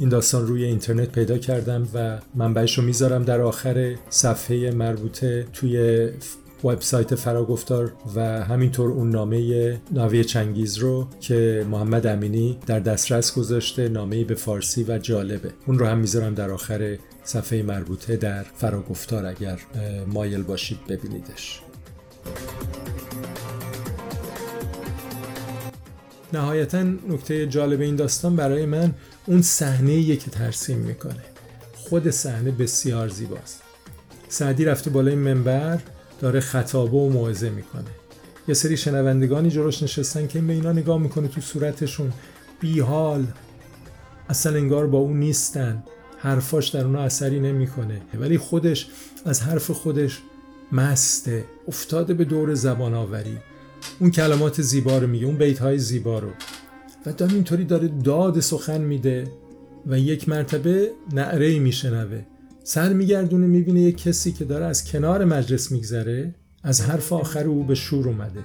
این 0.00 0.08
داستان 0.08 0.46
روی 0.46 0.64
اینترنت 0.64 1.12
پیدا 1.12 1.38
کردم 1.38 1.88
و 1.94 2.18
منبعش 2.34 2.78
رو 2.78 2.84
می‌ذارم 2.84 3.22
در 3.22 3.40
آخر 3.40 3.94
صفحه 4.10 4.70
مربوطه 4.70 5.46
توی 5.52 6.08
وبسایت 6.64 7.14
فراگفتار 7.14 7.92
و 8.14 8.20
همینطور 8.44 8.90
اون 8.90 9.10
نامه 9.10 9.80
ناوی 9.90 10.24
چنگیز 10.24 10.78
رو 10.78 11.08
که 11.20 11.66
محمد 11.70 12.06
امینی 12.06 12.58
در 12.66 12.80
دسترس 12.80 13.34
گذاشته 13.34 13.88
نامه 13.88 14.24
به 14.24 14.34
فارسی 14.34 14.84
و 14.84 14.98
جالبه. 14.98 15.50
اون 15.66 15.78
رو 15.78 15.86
هم 15.86 15.98
می‌ذارم 15.98 16.34
در 16.34 16.50
آخر 16.50 16.98
صفحه 17.24 17.62
مربوطه 17.62 18.16
در 18.16 18.42
فراگفتار 18.42 19.26
اگر 19.26 19.58
مایل 20.06 20.42
باشید 20.42 20.78
ببینیدش. 20.88 21.60
نهایتا 26.32 26.82
نکته 26.82 27.46
جالب 27.46 27.80
این 27.80 27.96
داستان 27.96 28.36
برای 28.36 28.66
من 28.66 28.94
اون 29.26 29.42
صحنه 29.42 30.16
که 30.16 30.30
ترسیم 30.30 30.78
می‌کنه. 30.78 31.22
خود 31.74 32.10
صحنه 32.10 32.50
بسیار 32.50 33.08
زیباست. 33.08 33.62
سعدی 34.28 34.64
رفته 34.64 34.90
بالای 34.90 35.14
منبر 35.14 35.78
داره 36.22 36.40
خطابه 36.40 36.96
و 36.96 37.08
موعظه 37.08 37.50
می‌کنه. 37.50 37.90
یه 38.48 38.54
سری 38.54 38.76
شنوندگانی 38.76 39.50
جلوش 39.50 39.82
نشستن 39.82 40.26
که 40.26 40.40
به 40.40 40.52
اینا 40.52 40.72
نگاه 40.72 40.98
می‌کنه 40.98 41.28
تو 41.28 41.40
صورتشون. 41.40 42.12
بیحال 42.60 43.26
اصلا 44.28 44.56
انگار 44.56 44.86
با 44.86 44.98
اون 44.98 45.18
نیستن. 45.18 45.82
حرفاش 46.18 46.68
در 46.68 46.84
اونا 46.84 47.02
اثری 47.02 47.40
نمی‌کنه. 47.40 48.00
ولی 48.14 48.38
خودش 48.38 48.88
از 49.24 49.42
حرف 49.42 49.70
خودش 49.70 50.18
مسته. 50.72 51.44
افتاده 51.68 52.14
به 52.14 52.24
دور 52.24 52.54
زبان 52.54 52.94
آوری 52.94 53.38
اون 53.98 54.10
کلمات 54.10 54.62
زیبا 54.62 54.98
رو 54.98 55.06
میگه 55.06 55.26
اون 55.26 55.36
بیت 55.36 55.58
های 55.58 55.78
زیبا 55.78 56.18
رو. 56.18 56.30
و 57.06 57.12
دام 57.12 57.34
اینطوری 57.34 57.64
داره 57.64 57.88
داد 57.88 58.40
سخن 58.40 58.80
میده 58.80 59.28
و 59.86 59.98
یک 59.98 60.28
مرتبه 60.28 60.90
نعره 61.12 61.58
میشنوه. 61.58 62.22
سر 62.64 62.92
میگردونه 62.92 63.46
می‌بینه 63.46 63.80
یک 63.80 64.02
کسی 64.02 64.32
که 64.32 64.44
داره 64.44 64.64
از 64.64 64.84
کنار 64.84 65.24
مجلس 65.24 65.72
میگذره 65.72 66.34
از 66.62 66.80
حرف 66.80 67.12
آخر 67.12 67.44
او 67.44 67.64
به 67.64 67.74
شور 67.74 68.08
اومده 68.08 68.40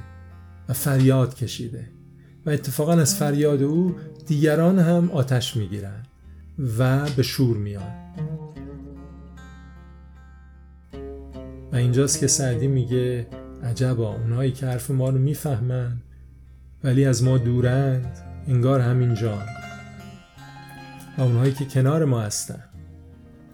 و 0.69 0.73
فریاد 0.73 1.35
کشیده 1.35 1.89
و 2.45 2.49
اتفاقا 2.49 2.93
از 2.93 3.15
فریاد 3.15 3.63
او 3.63 3.95
دیگران 4.27 4.79
هم 4.79 5.11
آتش 5.11 5.57
می‌گیرن 5.57 6.03
و 6.77 7.09
به 7.09 7.23
شور 7.23 7.57
میان. 7.57 7.91
و 11.71 11.75
اینجاست 11.75 12.19
که 12.19 12.27
سعدی 12.27 12.67
میگه 12.67 13.27
عجبا 13.63 14.15
اونایی 14.15 14.51
که 14.51 14.65
حرف 14.65 14.91
ما 14.91 15.09
رو 15.09 15.17
می‌فهمن 15.17 15.97
ولی 16.83 17.05
از 17.05 17.23
ما 17.23 17.37
دورند 17.37 18.17
انگار 18.47 18.79
همین 18.79 19.15
جان. 19.15 19.45
و 21.17 21.21
اونهایی 21.21 21.53
که 21.53 21.65
کنار 21.65 22.05
ما 22.05 22.21
هستن. 22.21 22.63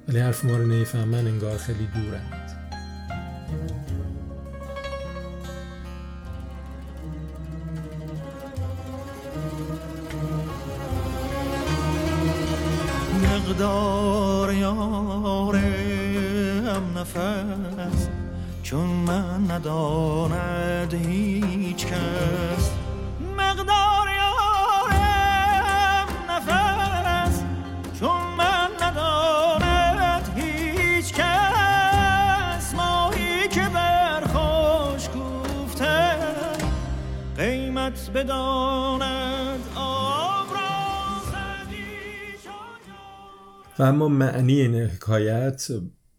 ولی 0.07 0.19
حرف 0.19 0.45
ما 0.45 0.57
رو 0.57 0.65
نمی‌فهمن 0.65 1.27
انگار 1.27 1.57
خیلی 1.57 1.87
دورند. 1.87 2.49
مقدار 13.23 14.53
یارم 14.53 15.63
نفس 16.97 18.07
چون 18.63 18.85
من 18.85 19.51
نداند 19.51 20.93
هیچ 20.93 21.85
کس. 21.85 22.82
قیمت 37.83 38.11
بداند. 38.13 39.59
و 43.79 43.83
اما 43.83 44.07
معنی 44.07 44.61
این 44.61 44.75
حکایت 44.75 45.67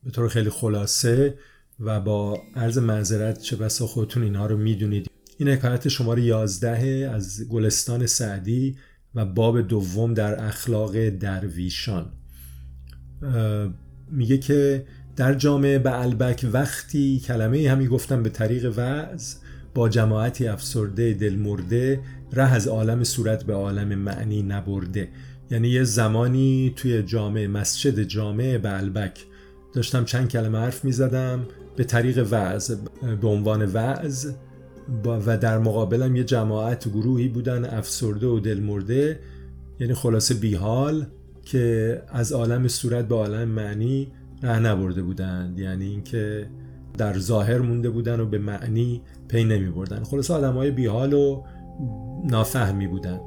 به 0.04 0.10
طور 0.10 0.28
خیلی 0.28 0.50
خلاصه 0.50 1.34
و 1.80 2.00
با 2.00 2.42
عرض 2.56 2.78
معذرت 2.78 3.40
چه 3.40 3.56
بسا 3.56 3.86
خودتون 3.86 4.22
اینها 4.22 4.46
رو 4.46 4.56
می‌دونید. 4.56 5.10
این 5.38 5.48
حکایت 5.48 5.88
شماره 5.88 6.22
11 6.22 7.10
از 7.14 7.48
گلستان 7.48 8.06
سعدی 8.06 8.76
و 9.14 9.24
باب 9.24 9.60
دوم 9.60 10.14
در 10.14 10.44
اخلاق 10.44 11.08
درویشان. 11.08 12.12
میگه 14.10 14.38
که 14.38 14.86
در 15.16 15.34
جامعه 15.34 15.78
به 15.78 16.00
البک 16.00 16.46
وقتی 16.52 17.20
کلمه 17.20 17.70
همی 17.70 17.86
گفتم 17.86 18.22
به 18.22 18.28
طریق 18.28 18.78
وعظ 18.78 19.34
با 19.74 19.88
جماعتی 19.88 20.46
افسرده 20.46 21.12
دلمرده 21.12 22.00
ره 22.32 22.52
از 22.54 22.68
عالم 22.68 23.04
صورت 23.04 23.44
به 23.44 23.54
عالم 23.54 23.94
معنی 23.94 24.42
نبرده. 24.42 25.08
یعنی 25.50 25.68
یه 25.68 25.84
زمانی 25.84 26.72
توی 26.76 27.02
جامعه 27.02 27.48
مسجد 27.48 28.02
جامعه 28.02 28.58
به 28.58 28.78
البک 28.78 29.26
داشتم 29.72 30.04
چند 30.04 30.28
کلمه 30.28 30.58
حرف 30.58 30.84
می 30.84 30.92
زدم 30.92 31.46
به 31.76 31.84
طریق 31.84 32.26
وعظ 32.30 32.72
به 33.20 33.28
عنوان 33.28 33.64
وعظ 33.64 34.26
و 35.04 35.38
در 35.38 35.58
مقابلم 35.58 36.16
یه 36.16 36.24
جماعت 36.24 36.88
گروهی 36.88 37.28
بودن 37.28 37.64
افسرده 37.64 38.26
و 38.26 38.40
دلمرده 38.40 39.20
یعنی 39.80 39.94
خلاصه 39.94 40.34
بیحال 40.34 41.06
که 41.42 42.02
از 42.08 42.32
عالم 42.32 42.68
صورت 42.68 43.08
به 43.08 43.14
عالم 43.14 43.48
معنی 43.48 44.12
ره 44.42 44.58
نبرده 44.58 45.02
بودند. 45.02 45.58
یعنی 45.58 45.84
اینکه 45.84 46.46
در 46.98 47.18
ظاهر 47.18 47.58
مونده 47.58 47.90
بودن 47.90 48.20
و 48.20 48.26
به 48.26 48.38
معنی 48.38 49.02
پی 49.28 49.44
نمی 49.44 49.70
بردن. 49.70 50.02
خلاصه 50.04 50.34
آدم 50.34 50.52
های 50.52 50.70
بیحال 50.70 51.12
و 51.12 51.42
نافهمی 52.24 52.86
بودن. 52.86 53.20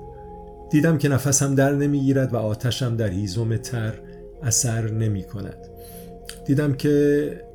دیدم 0.71 0.97
که 0.97 1.09
نفسم 1.09 1.55
در 1.55 1.75
نمی‌گیرد 1.75 2.33
و 2.33 2.37
آتشم 2.37 2.95
در 2.95 3.09
هیزم 3.09 3.57
تر 3.57 3.93
اثر 4.43 4.91
نمی 4.91 5.23
کند. 5.23 5.57
دیدم 6.45 6.73
که 6.73 7.47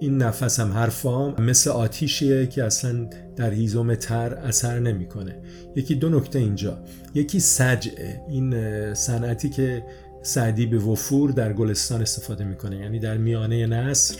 این 0.00 0.22
نفسم 0.22 0.72
حرفام 0.72 1.34
مثل 1.42 1.70
آتیشیه 1.70 2.46
که 2.46 2.64
اصلا 2.64 3.08
در 3.36 3.50
هیزم 3.50 3.94
تر 3.94 4.34
اثر 4.34 4.78
نمی‌کنه 4.78 5.36
یکی 5.76 5.94
دو 5.94 6.08
نکته 6.08 6.38
اینجا. 6.38 6.78
یکی 7.14 7.40
سجعه. 7.40 8.20
این 8.28 8.54
صنعتی 8.94 9.48
که 9.48 9.84
سعدی 10.22 10.66
به 10.66 10.78
وفور 10.78 11.30
در 11.30 11.52
گلستان 11.52 12.02
استفاده 12.02 12.44
می‌کنه 12.44 12.76
یعنی 12.76 12.98
در 12.98 13.16
میانه 13.16 13.66
نصر 13.66 14.16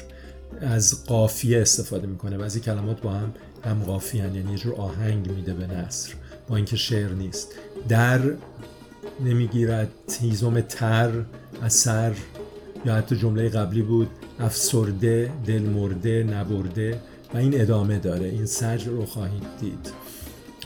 از 0.60 1.04
قافیه 1.06 1.60
استفاده 1.60 2.06
می‌کنه. 2.06 2.38
بعضی 2.38 2.60
کلمات 2.60 3.00
با 3.00 3.10
هم 3.10 3.34
هم 3.64 3.82
قافیه 3.82 4.22
یعنی 4.22 4.52
یه 4.52 4.58
جور 4.58 4.74
آهنگ 4.74 5.30
میده 5.30 5.54
به 5.54 5.66
نصر 5.66 6.14
با 6.48 6.56
اینکه 6.56 6.76
شعر 6.76 7.12
نیست. 7.12 7.48
در 7.88 8.20
نمی‌گیرد 9.24 9.88
هیزم 10.20 10.60
تر 10.60 11.10
اثر 11.62 12.14
یا 12.86 12.94
حتی 12.94 13.16
جمله 13.16 13.48
قبلی 13.48 13.82
بود 13.82 14.08
افسرده 14.40 15.32
دل 15.46 15.62
مرده 15.62 16.24
نبرده 16.24 17.00
و 17.34 17.38
این 17.38 17.60
ادامه 17.60 17.98
داره. 17.98 18.28
این 18.28 18.46
سجر 18.46 18.90
رو 18.90 19.06
خواهید 19.06 19.44
دید. 19.60 19.92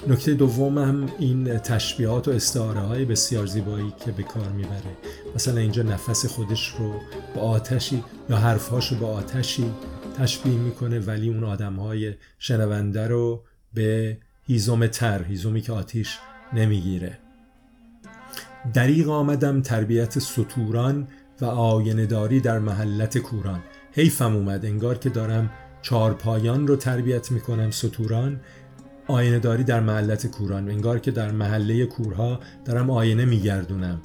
نکته 0.08 0.34
دوم 0.34 0.78
هم 0.78 1.08
این 1.18 1.58
تشبیهات 1.58 2.28
و 2.28 2.30
استعاره 2.30 2.80
های 2.80 3.04
بسیار 3.04 3.46
زیبایی 3.46 3.92
که 4.04 4.12
به 4.12 4.22
کار 4.22 4.48
می‌بره. 4.48 4.96
مثلا 5.34 5.60
اینجا 5.60 5.82
نفس 5.82 6.26
خودش 6.26 6.74
رو 6.78 7.00
با 7.34 7.40
آتشی 7.40 8.04
یا 8.30 8.36
حرفهاش 8.36 8.92
رو 8.92 8.98
با 8.98 9.06
آتشی 9.06 9.72
تشبیه 10.18 10.54
می‌کنه 10.54 10.98
ولی 11.00 11.28
اون 11.28 11.44
آدم 11.44 11.74
های 11.74 12.14
شنونده 12.38 13.08
رو 13.08 13.42
به 13.74 14.18
هیزم 14.46 14.86
تر 14.86 15.22
هیزومی 15.22 15.60
که 15.60 15.72
آتیش 15.72 16.18
نمی‌گیره. 16.52 17.18
دریغ 18.74 19.08
آمدم 19.08 19.62
تربیت 19.62 20.18
سطوران 20.18 21.08
و 21.40 21.44
آینه 21.44 22.06
در 22.40 22.58
محلت 22.58 23.18
کوران. 23.18 23.62
حیفم 23.92 24.36
اومد 24.36 24.66
انگار 24.66 24.98
که 24.98 25.08
دارم 25.08 25.50
چارپایان 25.82 26.66
رو 26.66 26.76
تربیت 26.76 27.32
می‌کنم 27.32 27.70
سطوران 27.70 28.40
آینه 29.08 29.38
داری 29.38 29.64
در 29.64 29.80
محلت 29.80 30.26
کوران. 30.26 30.70
انگار 30.70 30.98
که 30.98 31.10
در 31.10 31.30
محله 31.30 31.86
کورها 31.86 32.40
دارم 32.64 32.90
آینه 32.90 33.24
میگردونم. 33.24 34.00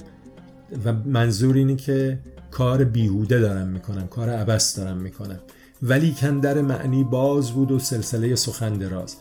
و 0.84 0.92
منظور 0.92 1.56
اینه 1.56 1.76
که 1.76 2.18
کار 2.50 2.84
بیهوده 2.84 3.40
دارم 3.40 3.68
می‌کنم 3.68 4.06
کار 4.06 4.30
عبس 4.30 4.76
دارم 4.76 4.96
می‌کنم. 4.96 5.40
ولی 5.82 6.12
کندر 6.12 6.60
معنی 6.60 7.04
باز 7.04 7.50
بود 7.50 7.72
و 7.72 7.78
سلسله 7.78 8.34
سخن 8.34 8.72
دراز. 8.72 9.16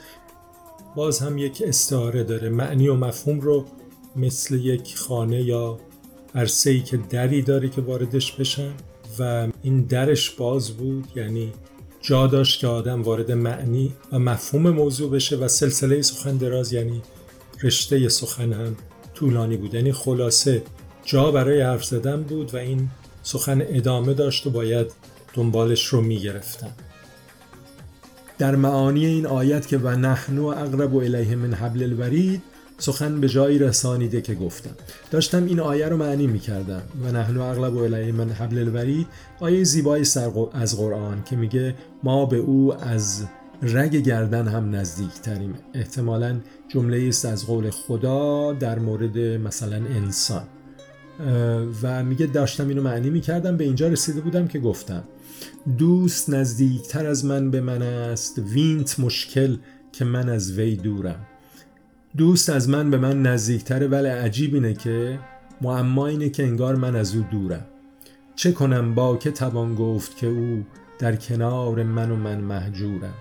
باز 0.96 1.20
هم 1.20 1.38
یک 1.38 1.63
استعاره 1.65 2.24
داره. 2.24 2.50
معنی 2.50 2.88
و 2.88 2.96
مفهوم 2.96 3.39
رو 3.39 3.65
مثل 4.15 4.56
یک 4.56 4.98
خانه 4.98 5.41
یا 5.41 5.80
عرصه 6.36 6.80
که 6.80 6.98
دری 6.98 7.41
داره 7.41 7.70
که 7.70 7.82
واردش 7.82 8.32
بشن. 8.32 8.72
و 9.20 9.48
این 9.62 9.82
درش 9.82 10.30
باز 10.30 10.72
بود 10.72 11.08
یعنی 11.15 11.54
جا 12.02 12.28
داشت 12.28 12.60
که 12.60 12.68
آدم 12.68 13.02
وارد 13.02 13.32
معنی 13.32 13.94
و 14.12 14.20
مفهوم 14.20 14.70
موضوع 14.70 15.12
بشه 15.12 15.36
و 15.36 15.48
سلسله 15.48 16.02
سخن 16.02 16.38
دراز 16.38 16.74
یعنی 16.74 17.02
رشته 17.64 18.10
سخن 18.10 18.54
هم 18.54 18.76
طولانی 19.16 19.58
بود 19.58 19.74
یعنی 19.74 19.92
خلاصه 19.92 20.64
جا 21.06 21.32
برای 21.32 21.62
حرف 21.62 21.86
زدن 21.86 22.24
بود 22.24 22.54
و 22.54 22.58
این 22.58 22.90
سخن 23.24 23.62
ادامه 23.62 24.14
داشت 24.14 24.48
و 24.48 24.50
باید 24.50 24.88
دنبالش 25.34 25.86
رو 25.86 26.02
می‌گرفتن. 26.02 26.72
در 28.38 28.56
معانی 28.56 29.06
این 29.06 29.26
آیت 29.26 29.68
که 29.68 29.78
و 29.78 29.90
نحنو 29.90 30.46
اقرب 30.46 30.96
الیه 30.96 31.36
من 31.36 31.54
حبل 31.54 31.84
الورید 31.84 32.44
سخن 32.82 33.22
به 33.22 33.30
جایی 33.30 33.60
رسانیده 33.60 34.22
که 34.22 34.36
گفتم. 34.36 34.76
داشتم 35.12 35.46
این 35.46 35.60
آیه 35.60 35.88
رو 35.88 35.98
معنی 35.98 36.28
می 36.28 36.39
کردم 36.39 36.82
و 37.04 37.12
نحنو 37.12 37.41
اغلب 37.41 37.74
و 37.74 37.84
الیه 37.84 38.12
من 38.12 38.30
حبل 38.30 38.58
الورید 38.58 39.08
آیه 39.39 39.63
زیبایی 39.63 40.06
از 40.54 40.78
قرآن 40.78 41.24
که 41.24 41.36
میگه 41.36 41.76
ما 42.04 42.26
به 42.26 42.38
او 42.38 42.74
از 42.84 43.24
رگ 43.62 43.96
گردن 43.96 44.48
هم 44.48 44.76
نزدیک 44.76 45.13
تریم 45.24 45.54
احتمالا 45.74 46.39
جمله 46.67 47.08
است 47.08 47.26
از 47.26 47.46
قول 47.46 47.70
خدا 47.70 48.54
در 48.54 48.80
مورد 48.80 49.17
مثلا 49.17 49.76
انسان. 49.76 50.44
و 51.84 52.04
میگه 52.04 52.26
داشتم 52.26 52.67
اینو 52.67 52.82
معنی 52.82 53.10
می‌کردم 53.10 53.58
به 53.58 53.63
اینجا 53.63 53.88
رسیده 53.88 54.22
بودم 54.22 54.48
که 54.48 54.60
گفتم. 54.60 55.04
دوست 55.78 56.30
نزدیکتر 56.30 57.06
از 57.06 57.26
من 57.26 57.52
به 57.52 57.62
من 57.62 57.82
است 57.82 58.39
وینت 58.39 59.00
مشکل 59.00 59.58
که 59.91 60.06
من 60.06 60.30
از 60.30 60.52
وی 60.52 60.76
دورم. 60.76 61.28
دوست 62.17 62.50
از 62.50 62.69
من 62.69 62.91
به 62.91 62.97
من 62.97 63.21
نزدیکتره 63.21 63.88
ولی 63.88 64.08
عجیب 64.08 64.54
اینه 64.54 64.74
که 64.74 65.19
معما 65.62 66.08
اینه 66.08 66.30
که 66.30 66.43
انگار 66.43 66.76
من 66.76 66.95
از 66.95 67.15
او 67.15 67.26
دورم. 67.32 67.65
چه 68.36 68.52
کنم 68.52 68.95
با 68.95 69.17
که 69.17 69.32
توان 69.32 69.76
گفت 69.76 70.17
که 70.17 70.28
او 70.28 70.65
در 71.00 71.15
کنار 71.15 71.84
من 71.84 72.12
و 72.12 72.15
من 72.15 72.38
محجورم 72.38 73.13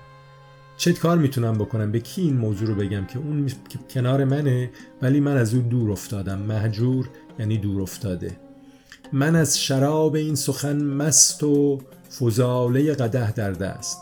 چه 0.76 0.92
کار 0.92 1.18
می‌تونم 1.18 1.54
بکنم؟ 1.54 1.92
به 1.92 2.00
کی 2.00 2.22
این 2.22 2.36
موضوع 2.36 2.68
رو 2.68 2.74
بگم 2.74 3.04
که 3.04 3.18
اون 3.18 3.50
کنار 3.90 4.24
منه 4.24 4.70
ولی 5.02 5.20
من 5.20 5.36
از 5.36 5.54
او 5.54 5.62
دور 5.62 5.90
افتادم. 5.90 6.38
محجور 6.38 7.08
یعنی 7.38 7.58
دور 7.58 7.82
افتاده. 7.82 8.36
من 9.12 9.36
از 9.36 9.60
شراب 9.60 10.14
این 10.14 10.34
سخن 10.34 10.84
مست 10.84 11.42
و 11.42 11.80
فضاله 12.18 12.94
قده 12.94 13.32
در 13.32 13.52
دست. 13.52 13.98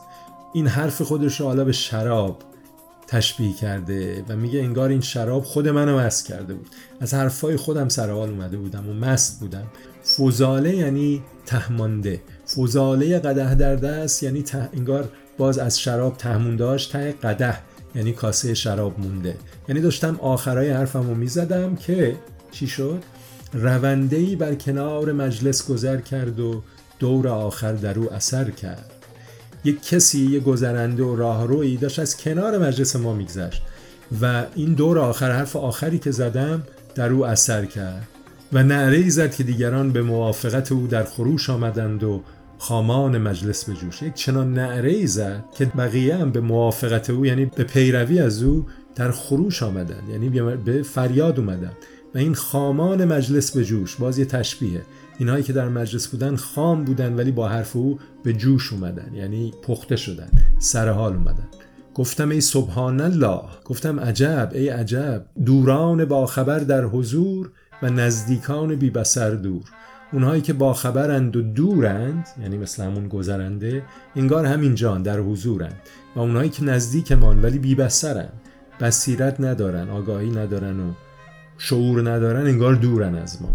این 0.54 0.66
حرف 0.66 1.02
خودش 1.02 1.40
رو 1.40 1.46
حالا 1.46 1.64
به 1.64 1.72
شراب 1.72 2.42
تشبیه 3.08 3.52
کرده 3.52 4.24
و 4.28 4.36
میگه 4.36 4.60
انگار 4.60 4.88
این 4.88 5.00
شراب 5.00 5.44
خود 5.44 5.68
منو 5.68 5.98
مست 5.98 6.26
کرده 6.26 6.54
بود. 6.54 6.66
از 7.00 7.14
حرفای 7.14 7.56
خودم 7.56 7.88
سرحال 7.88 8.30
اومده 8.30 8.56
بودم 8.56 8.88
و 8.88 8.92
مست 8.92 9.40
بودم. 9.40 9.66
فضاله 10.16 10.76
یعنی 10.76 11.22
تهمانده. 11.46 12.20
فضاله 12.56 13.18
قده 13.18 13.54
در 13.54 13.76
دست 13.76 14.22
یعنی 14.22 14.44
انگار 14.72 15.08
باز 15.38 15.58
از 15.58 15.80
شراب 15.80 16.16
تهمون 16.16 16.56
داشت 16.56 16.92
ته 16.92 17.12
قده 17.12 17.58
یعنی 17.94 18.12
کاسه 18.12 18.54
شراب 18.54 19.00
مونده. 19.00 19.36
یعنی 19.68 19.80
داشتم 19.80 20.18
آخرای 20.22 20.70
حرفمو 20.70 21.14
می‌زدم 21.14 21.76
که 21.76 22.16
چی 22.50 22.66
شد؟ 22.66 23.02
روندهی 23.52 24.36
بر 24.36 24.54
کنار 24.54 25.12
مجلس 25.12 25.70
گذر 25.70 25.96
کرد 25.96 26.40
و 26.40 26.62
دور 26.98 27.28
آخر 27.28 27.72
در 27.72 27.98
او 27.98 28.12
اثر 28.12 28.50
کرد. 28.50 28.97
یک 29.64 29.82
کسی 29.82 30.18
یک 30.18 30.42
گذرنده 30.42 31.02
و 31.02 31.16
راهرویی 31.16 31.76
داشت 31.76 31.98
از 31.98 32.16
کنار 32.16 32.58
مجلس 32.58 32.96
ما 32.96 33.14
میگذشت 33.14 33.62
و 34.22 34.44
این 34.54 34.72
دور 34.72 34.98
آخر 34.98 35.32
حرف 35.32 35.56
آخری 35.56 35.98
که 35.98 36.10
زدم 36.10 36.62
در 36.94 37.10
او 37.10 37.26
اثر 37.26 37.64
کرد 37.64 38.08
و 38.52 38.62
نعره 38.62 39.08
زد 39.08 39.34
که 39.34 39.42
دیگران 39.42 39.92
به 39.92 40.02
موافقت 40.02 40.72
او 40.72 40.86
در 40.86 41.04
خروش 41.04 41.50
آمدند 41.50 42.04
و 42.04 42.22
خامان 42.58 43.18
مجلس 43.18 43.64
به 43.64 43.74
جوش. 43.74 44.02
یک 44.02 44.14
چنان 44.14 44.54
نعره 44.54 45.06
زد 45.06 45.44
که 45.58 45.64
بقیه 45.64 46.16
هم 46.16 46.30
به 46.30 46.40
موافقت 46.40 47.10
او 47.10 47.26
یعنی 47.26 47.44
به 47.44 47.64
پیروی 47.64 48.20
از 48.20 48.42
او 48.42 48.66
در 48.94 49.10
خروش 49.10 49.62
آمدند 49.62 50.08
یعنی 50.10 50.28
به 50.64 50.82
فریاد 50.82 51.38
اومدن 51.38 51.72
و 52.14 52.18
این 52.18 52.34
خامان 52.34 53.04
مجلس 53.04 53.50
به 53.50 53.64
جوش 53.64 53.96
باز 53.96 54.18
یه 54.18 54.24
تشبیه. 54.24 54.82
اینهایی 55.18 55.42
که 55.42 55.52
در 55.52 55.68
مجلس 55.68 56.08
بودن 56.08 56.36
خام 56.36 56.84
بودن 56.84 57.14
ولی 57.14 57.32
با 57.32 57.48
حرف 57.48 57.76
او 57.76 57.98
به 58.24 58.32
جوش 58.32 58.72
اومدن 58.72 59.14
یعنی 59.14 59.52
پخته 59.62 59.96
شدن 59.96 60.28
سر 60.58 60.88
حال 60.88 61.12
اومدن. 61.12 61.48
گفتم 61.94 62.28
ای 62.28 62.40
سبحان 62.40 63.00
الله. 63.00 63.40
گفتم 63.64 64.00
عجب 64.00 64.50
ای 64.54 64.68
عجب. 64.68 65.24
دوران 65.44 66.04
با 66.04 66.26
خبر 66.26 66.58
در 66.58 66.84
حضور 66.84 67.50
و 67.82 67.90
نزدیکان 67.90 68.74
بی 68.74 68.90
بسر 68.90 69.30
دور. 69.30 69.62
اونهایی 70.12 70.42
که 70.42 70.52
با 70.52 70.72
خبرند 70.72 71.36
و 71.36 71.42
دورند 71.42 72.26
یعنی 72.42 72.58
مثل 72.58 72.84
همون 72.84 73.08
گذرنده 73.08 73.82
انگار 74.16 74.46
همین 74.46 74.74
جان 74.74 75.02
در 75.02 75.20
حضورند. 75.20 75.76
و 76.16 76.20
اونهایی 76.20 76.50
که 76.50 76.64
نزدیکمان 76.64 77.42
ولی 77.42 77.58
بی 77.58 77.74
بسرند 77.74 78.32
بصیرت 78.80 79.40
ندارن 79.40 79.90
آگاهی 79.90 80.30
ندارن 80.30 80.80
و 80.80 80.92
شعور 81.58 82.10
ندارن 82.10 82.46
انگار 82.46 82.74
دورن 82.74 83.14
از 83.14 83.42
ما. 83.42 83.48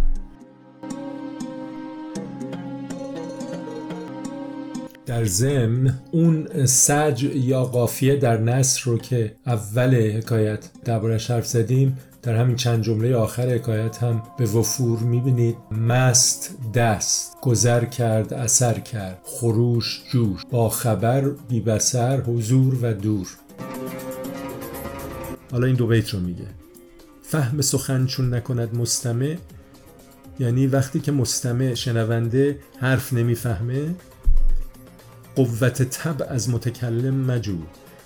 در 5.06 5.26
ضمن 5.26 6.00
اون 6.12 6.66
سج 6.66 7.24
یا 7.24 7.64
قافیه 7.64 8.16
در 8.16 8.38
نصر 8.38 8.82
رو 8.86 8.98
که 8.98 9.36
اول 9.46 10.18
حکایت 10.18 10.70
دربارش 10.86 11.32
حرف 11.32 11.48
زدیم 11.48 11.98
در 12.22 12.36
همین 12.36 12.56
چند 12.56 12.84
جمله 12.84 13.16
آخر 13.16 13.50
حکایت 13.50 14.04
هم 14.04 14.24
به 14.38 14.46
وفور 14.46 15.00
می‌بینید. 15.00 15.56
مست 15.72 16.58
دست 16.74 17.38
گذر 17.42 17.86
کرد 17.86 18.34
اثر 18.34 18.80
کرد 18.80 19.20
خروش 19.24 20.02
جوش 20.12 20.42
با 20.52 20.70
خبر 20.70 21.30
بی 21.30 21.62
بسر 21.62 22.22
حضور 22.22 22.78
و 22.82 22.94
دور. 22.94 23.28
حالا 25.52 25.68
این 25.68 25.76
دو 25.76 25.88
بیت 25.88 26.10
رو 26.10 26.20
میگه. 26.20 26.48
فهم 27.24 27.62
سخن 27.62 28.06
چون 28.06 28.34
نکند 28.34 28.76
مستمع 28.76 29.38
یعنی 30.40 30.68
وقتی 30.68 31.00
که 31.00 31.12
مستمع 31.12 31.74
شنونده 31.74 32.60
حرف 32.80 33.14
نمی‌فهمه 33.14 33.96
قوت 35.36 35.84
تب 35.84 36.28
از 36.30 36.50
متکلم 36.50 37.16
مجو. 37.16 37.58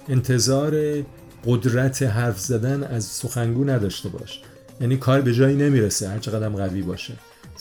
انتظار 0.09 1.03
قدرت 1.45 2.03
حرف 2.03 2.39
زدن 2.39 2.83
از 2.83 3.03
سخنگو 3.03 3.63
نداشته 3.63 4.09
باش. 4.09 4.41
یعنی 4.81 4.97
کار 4.97 5.21
به 5.21 5.33
جایی 5.33 5.55
نمی‌رسه 5.55 6.09
هر 6.09 6.19
چقدر 6.19 6.49
قوی 6.49 6.81
باشه. 6.81 7.13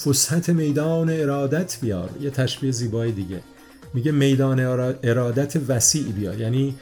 فسحت 0.05 0.49
میدان 0.51 1.11
ارادت 1.11 1.79
بیار. 1.81 2.11
یه 2.21 2.31
تشبیه 2.31 2.71
زیبای 2.71 3.13
دیگه. 3.13 3.41
میگه 3.95 4.13
میدان 4.13 4.61
ارادت 5.03 5.57
وسیع 5.69 6.05
بیار. 6.05 6.41
یعنی 6.41 6.75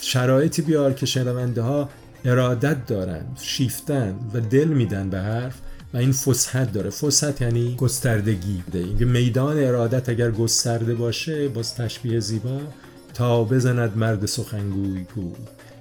شرایطی 0.00 0.62
بیار 0.62 0.92
که 0.92 1.06
شنونده 1.06 1.62
ها 1.62 1.88
ارادت 2.24 2.86
دارن 2.86 3.24
شیفتن 3.42 4.18
و 4.34 4.40
دل 4.40 4.68
میدن 4.68 5.10
به 5.10 5.18
حرف. 5.18 5.54
و 5.94 5.96
این 5.96 6.12
فسحت 6.12 6.72
داره. 6.72 6.90
فسحت 6.90 7.40
یعنی 7.40 7.74
گستردگی 7.74 8.62
اینکه 8.74 9.04
میدان 9.04 9.58
ارادت 9.58 10.08
اگر 10.08 10.30
گسترده 10.30 10.94
باشه 10.94 11.48
باز 11.48 11.74
تشبیه 11.74 12.20
زیبا 12.20 12.60
تا 13.14 13.44
بزند 13.44 13.96
مرد 13.96 14.26
سخنگوی 14.26 15.04
کو 15.04 15.30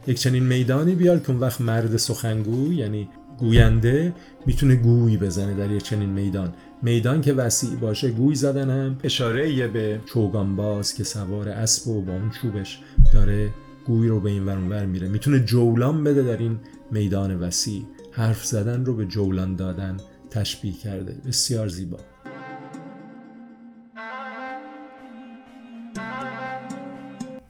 یک 0.08 0.20
چنین 0.20 0.44
میدانی 0.44 0.96
بیار 0.96 1.20
که 1.20 1.30
اون 1.30 1.40
وقت 1.40 1.62
مرد 1.62 1.98
سخنگوی 1.98 2.76
یعنی 2.76 3.10
گوینده 3.40 4.14
می‌تونه 4.46 4.76
گوی 4.76 5.18
بزنه 5.18 5.54
در 5.54 5.72
یک 5.72 5.84
چنین 5.84 6.10
میدان. 6.10 6.54
میدان 6.82 7.22
که 7.22 7.34
وسیع 7.34 7.76
باشه 7.76 8.12
گوی 8.12 8.36
زدن 8.36 8.70
هم 8.70 8.98
اشاره 9.04 9.68
به 9.68 10.00
چوگان 10.06 10.56
باز 10.56 10.94
که 10.94 11.04
سوار 11.04 11.50
اسب 11.50 11.88
و 11.88 12.02
با 12.02 12.14
اون 12.14 12.30
چوبش 12.30 12.80
داره 13.14 13.50
گوی 13.88 14.08
رو 14.08 14.20
به 14.20 14.30
این 14.30 14.46
ور 14.46 14.86
میره. 14.86 15.08
می‌تونه 15.08 15.40
جولان 15.40 16.04
بده 16.04 16.24
در 16.24 16.38
این 16.38 16.60
میدان 16.92 17.40
وسیع. 17.40 17.84
حرف 18.16 18.46
زدن 18.46 18.86
رو 18.86 18.96
به 18.96 19.06
جولان 19.06 19.56
دادن 19.56 19.98
تشبیه 20.30 20.74
کرده. 20.74 21.16
بسیار 21.28 21.68
زیبا. 21.68 22.00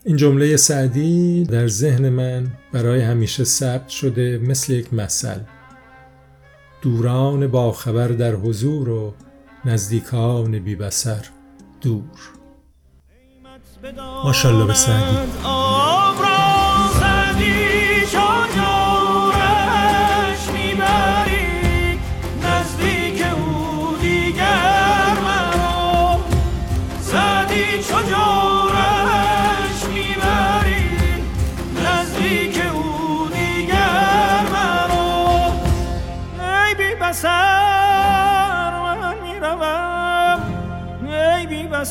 این 0.06 0.18
جمله 0.18 0.58
سعدی 0.58 1.44
در 1.44 1.68
ذهن 1.68 2.10
من 2.10 2.48
برای 2.72 3.02
همیشه 3.02 3.44
ثبت 3.44 3.90
شده 3.90 4.38
مثل 4.38 4.74
یک 4.74 4.94
مثل. 4.94 5.40
دوران 6.82 7.48
با 7.48 7.72
خبر 7.72 8.08
در 8.08 8.34
حضور 8.36 8.90
و 8.90 9.14
نزدیکان 9.66 10.60
بی 10.60 10.76
بسر 10.76 11.26
دور. 11.82 12.04
ماشالله 14.24 14.66
به 14.66 14.74
سعدی. 14.74 15.18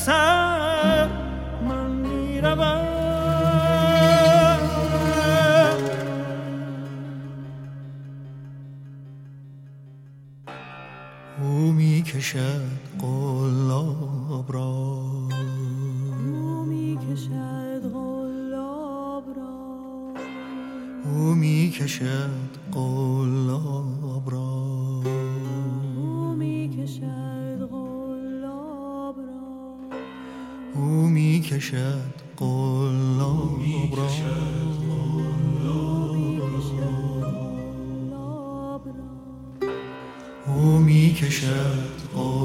سر 0.05 1.07
من 1.67 1.91
می‌روم 1.91 2.87
او 11.41 11.71
می‌کشد 11.71 12.79
قلاب 12.99 14.53
را 14.53 14.63
او 16.25 16.63
می‌کشد 16.65 17.81
قلاب 17.93 19.25
را 19.35 20.13
او 21.03 21.35
می‌کشد 21.35 22.49
قلاب 22.71 23.92
کشد 31.73 32.13
قلاب 32.37 33.95
را. 33.97 34.09
او 40.47 40.77
می 40.79 41.13
کشد 41.13 42.01
قلاب 42.15 42.42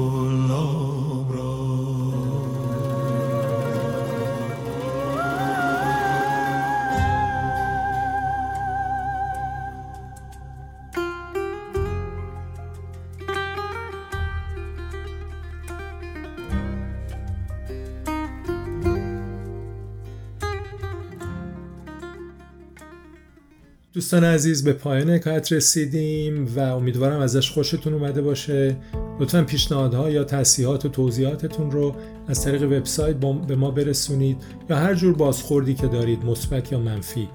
دوستان 23.93 24.23
عزیز 24.23 24.63
به 24.63 24.73
پایان 24.73 25.09
حکایت 25.09 25.51
رسیدیم 25.53 26.47
و 26.55 26.59
امیدوارم 26.59 27.19
ازش 27.19 27.51
خوشتون 27.51 27.93
اومده 27.93 28.21
باشه. 28.21 28.75
لطفا 29.19 29.43
پیشنهادها 29.43 30.09
یا 30.09 30.23
تصحیحات 30.23 30.85
و 30.85 30.89
توضیحاتتون 30.89 31.71
رو 31.71 31.95
از 32.27 32.43
طریق 32.43 32.63
وبسایت 32.63 33.15
به 33.47 33.55
ما 33.55 33.71
برسونید 33.71 34.37
یا 34.69 34.75
هر 34.75 34.93
جور 34.93 35.13
بازخوردی 35.13 35.73
که 35.73 35.87
دارید 35.87 36.25
مثبت 36.25 36.71
یا 36.71 36.79
منفی. 36.79 37.29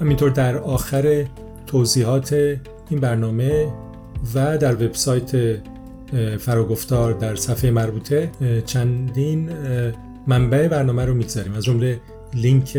همینطور 0.00 0.30
در 0.30 0.58
آخر 0.58 1.26
توضیحات 1.66 2.32
این 2.90 3.00
برنامه 3.00 3.72
و 4.34 4.58
در 4.58 4.74
وبسایت 4.74 5.58
فراگفتار 6.38 7.12
در 7.12 7.36
صفحه 7.36 7.70
مربوطه 7.70 8.30
چندین 8.66 9.50
منبع 10.28 10.68
برنامه 10.68 11.04
رو 11.04 11.14
می‌گذاریم. 11.14 11.54
از 11.54 11.64
جمله 11.64 12.00
لینک 12.34 12.78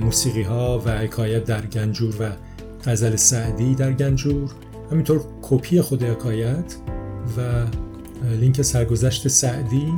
موسیقی 0.00 0.42
ها 0.42 0.82
و 0.86 0.98
حکایت 0.98 1.44
در 1.44 1.66
گنجور 1.66 2.14
و 2.20 2.30
غزل 2.90 3.16
سعدی 3.16 3.74
در 3.74 3.92
گنجور. 3.92 4.50
همینطور 4.90 5.20
کپی 5.42 5.80
خود 5.80 6.02
حکایت 6.02 6.76
و 7.36 7.66
لینک 8.40 8.62
سرگذشت 8.62 9.28
سعدی. 9.28 9.92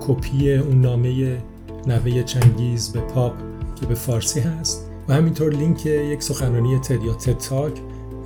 کپی 0.00 0.54
اون 0.54 0.80
نامه 0.80 1.38
نوه 1.86 2.22
چنگیز 2.22 2.92
به 2.92 3.00
پاپ 3.00 3.32
که 3.80 3.86
به 3.86 3.94
فارسی 3.94 4.40
هست. 4.40 4.90
و 5.08 5.14
همینطور 5.14 5.52
لینک 5.52 5.86
یک 5.86 6.22
سخنرانی 6.22 6.78
TED 6.78 7.02
یا 7.04 7.14
تد 7.14 7.72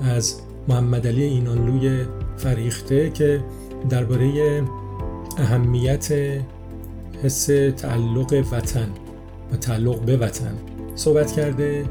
از 0.03 0.41
محمد 0.69 1.07
علی 1.07 1.23
اینانلوی 1.23 2.05
فریخته 2.37 3.11
که 3.11 3.45
درباره 3.91 4.63
اهمیت 5.39 6.13
حس 7.23 7.47
تعلق 7.77 8.45
وطن 8.53 8.89
و 9.53 9.57
تعلق 9.57 10.01
به 10.01 10.17
وطن 10.17 10.55
صحبت 10.95 11.33
کرده. 11.33 11.85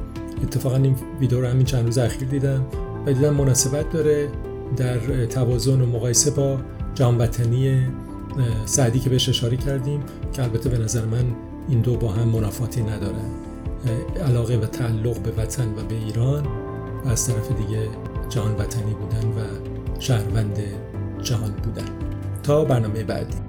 اتفاقا 0.44 0.76
این 0.76 0.96
ویدیو 1.20 1.42
رو 1.42 1.48
همین 1.48 1.66
چند 1.66 1.86
روز 1.86 1.98
اخیر 1.98 2.28
دیدم 2.28 2.66
و 3.06 3.14
دیدم 3.14 3.34
مناسبت 3.34 3.90
داره 3.90 4.30
در 4.78 5.26
توازن 5.26 5.82
و 5.82 5.86
مقایسه 5.86 6.32
با 6.32 6.58
جانوطنی 6.96 7.88
سعدی 8.66 9.00
که 9.00 9.10
بهش 9.10 9.30
اشاره 9.30 9.58
کردیم 9.58 10.00
که 10.34 10.44
البته 10.44 10.70
به 10.70 10.78
نظر 10.78 11.06
من 11.06 11.26
این 11.70 11.82
دو 11.82 11.98
با 11.98 12.12
هم 12.12 12.28
منافاتی 12.28 12.82
ندارن 12.82 13.30
علاقه 14.26 14.58
و 14.58 14.66
تعلق 14.66 15.20
به 15.20 15.32
وطن 15.42 15.70
و 15.70 15.84
به 15.90 15.96
ایران 15.96 16.46
و 17.06 17.10
از 17.10 17.28
طرف 17.28 17.52
دیگه 17.52 17.88
جهان 18.30 18.52
وطنی 18.52 18.94
بودن 18.94 19.28
و 19.28 19.42
شهروند 20.00 20.60
جهان 21.22 21.52
بودن. 21.52 21.86
تا 22.44 22.66
برنامه 22.66 23.04
بعدی. 23.04 23.47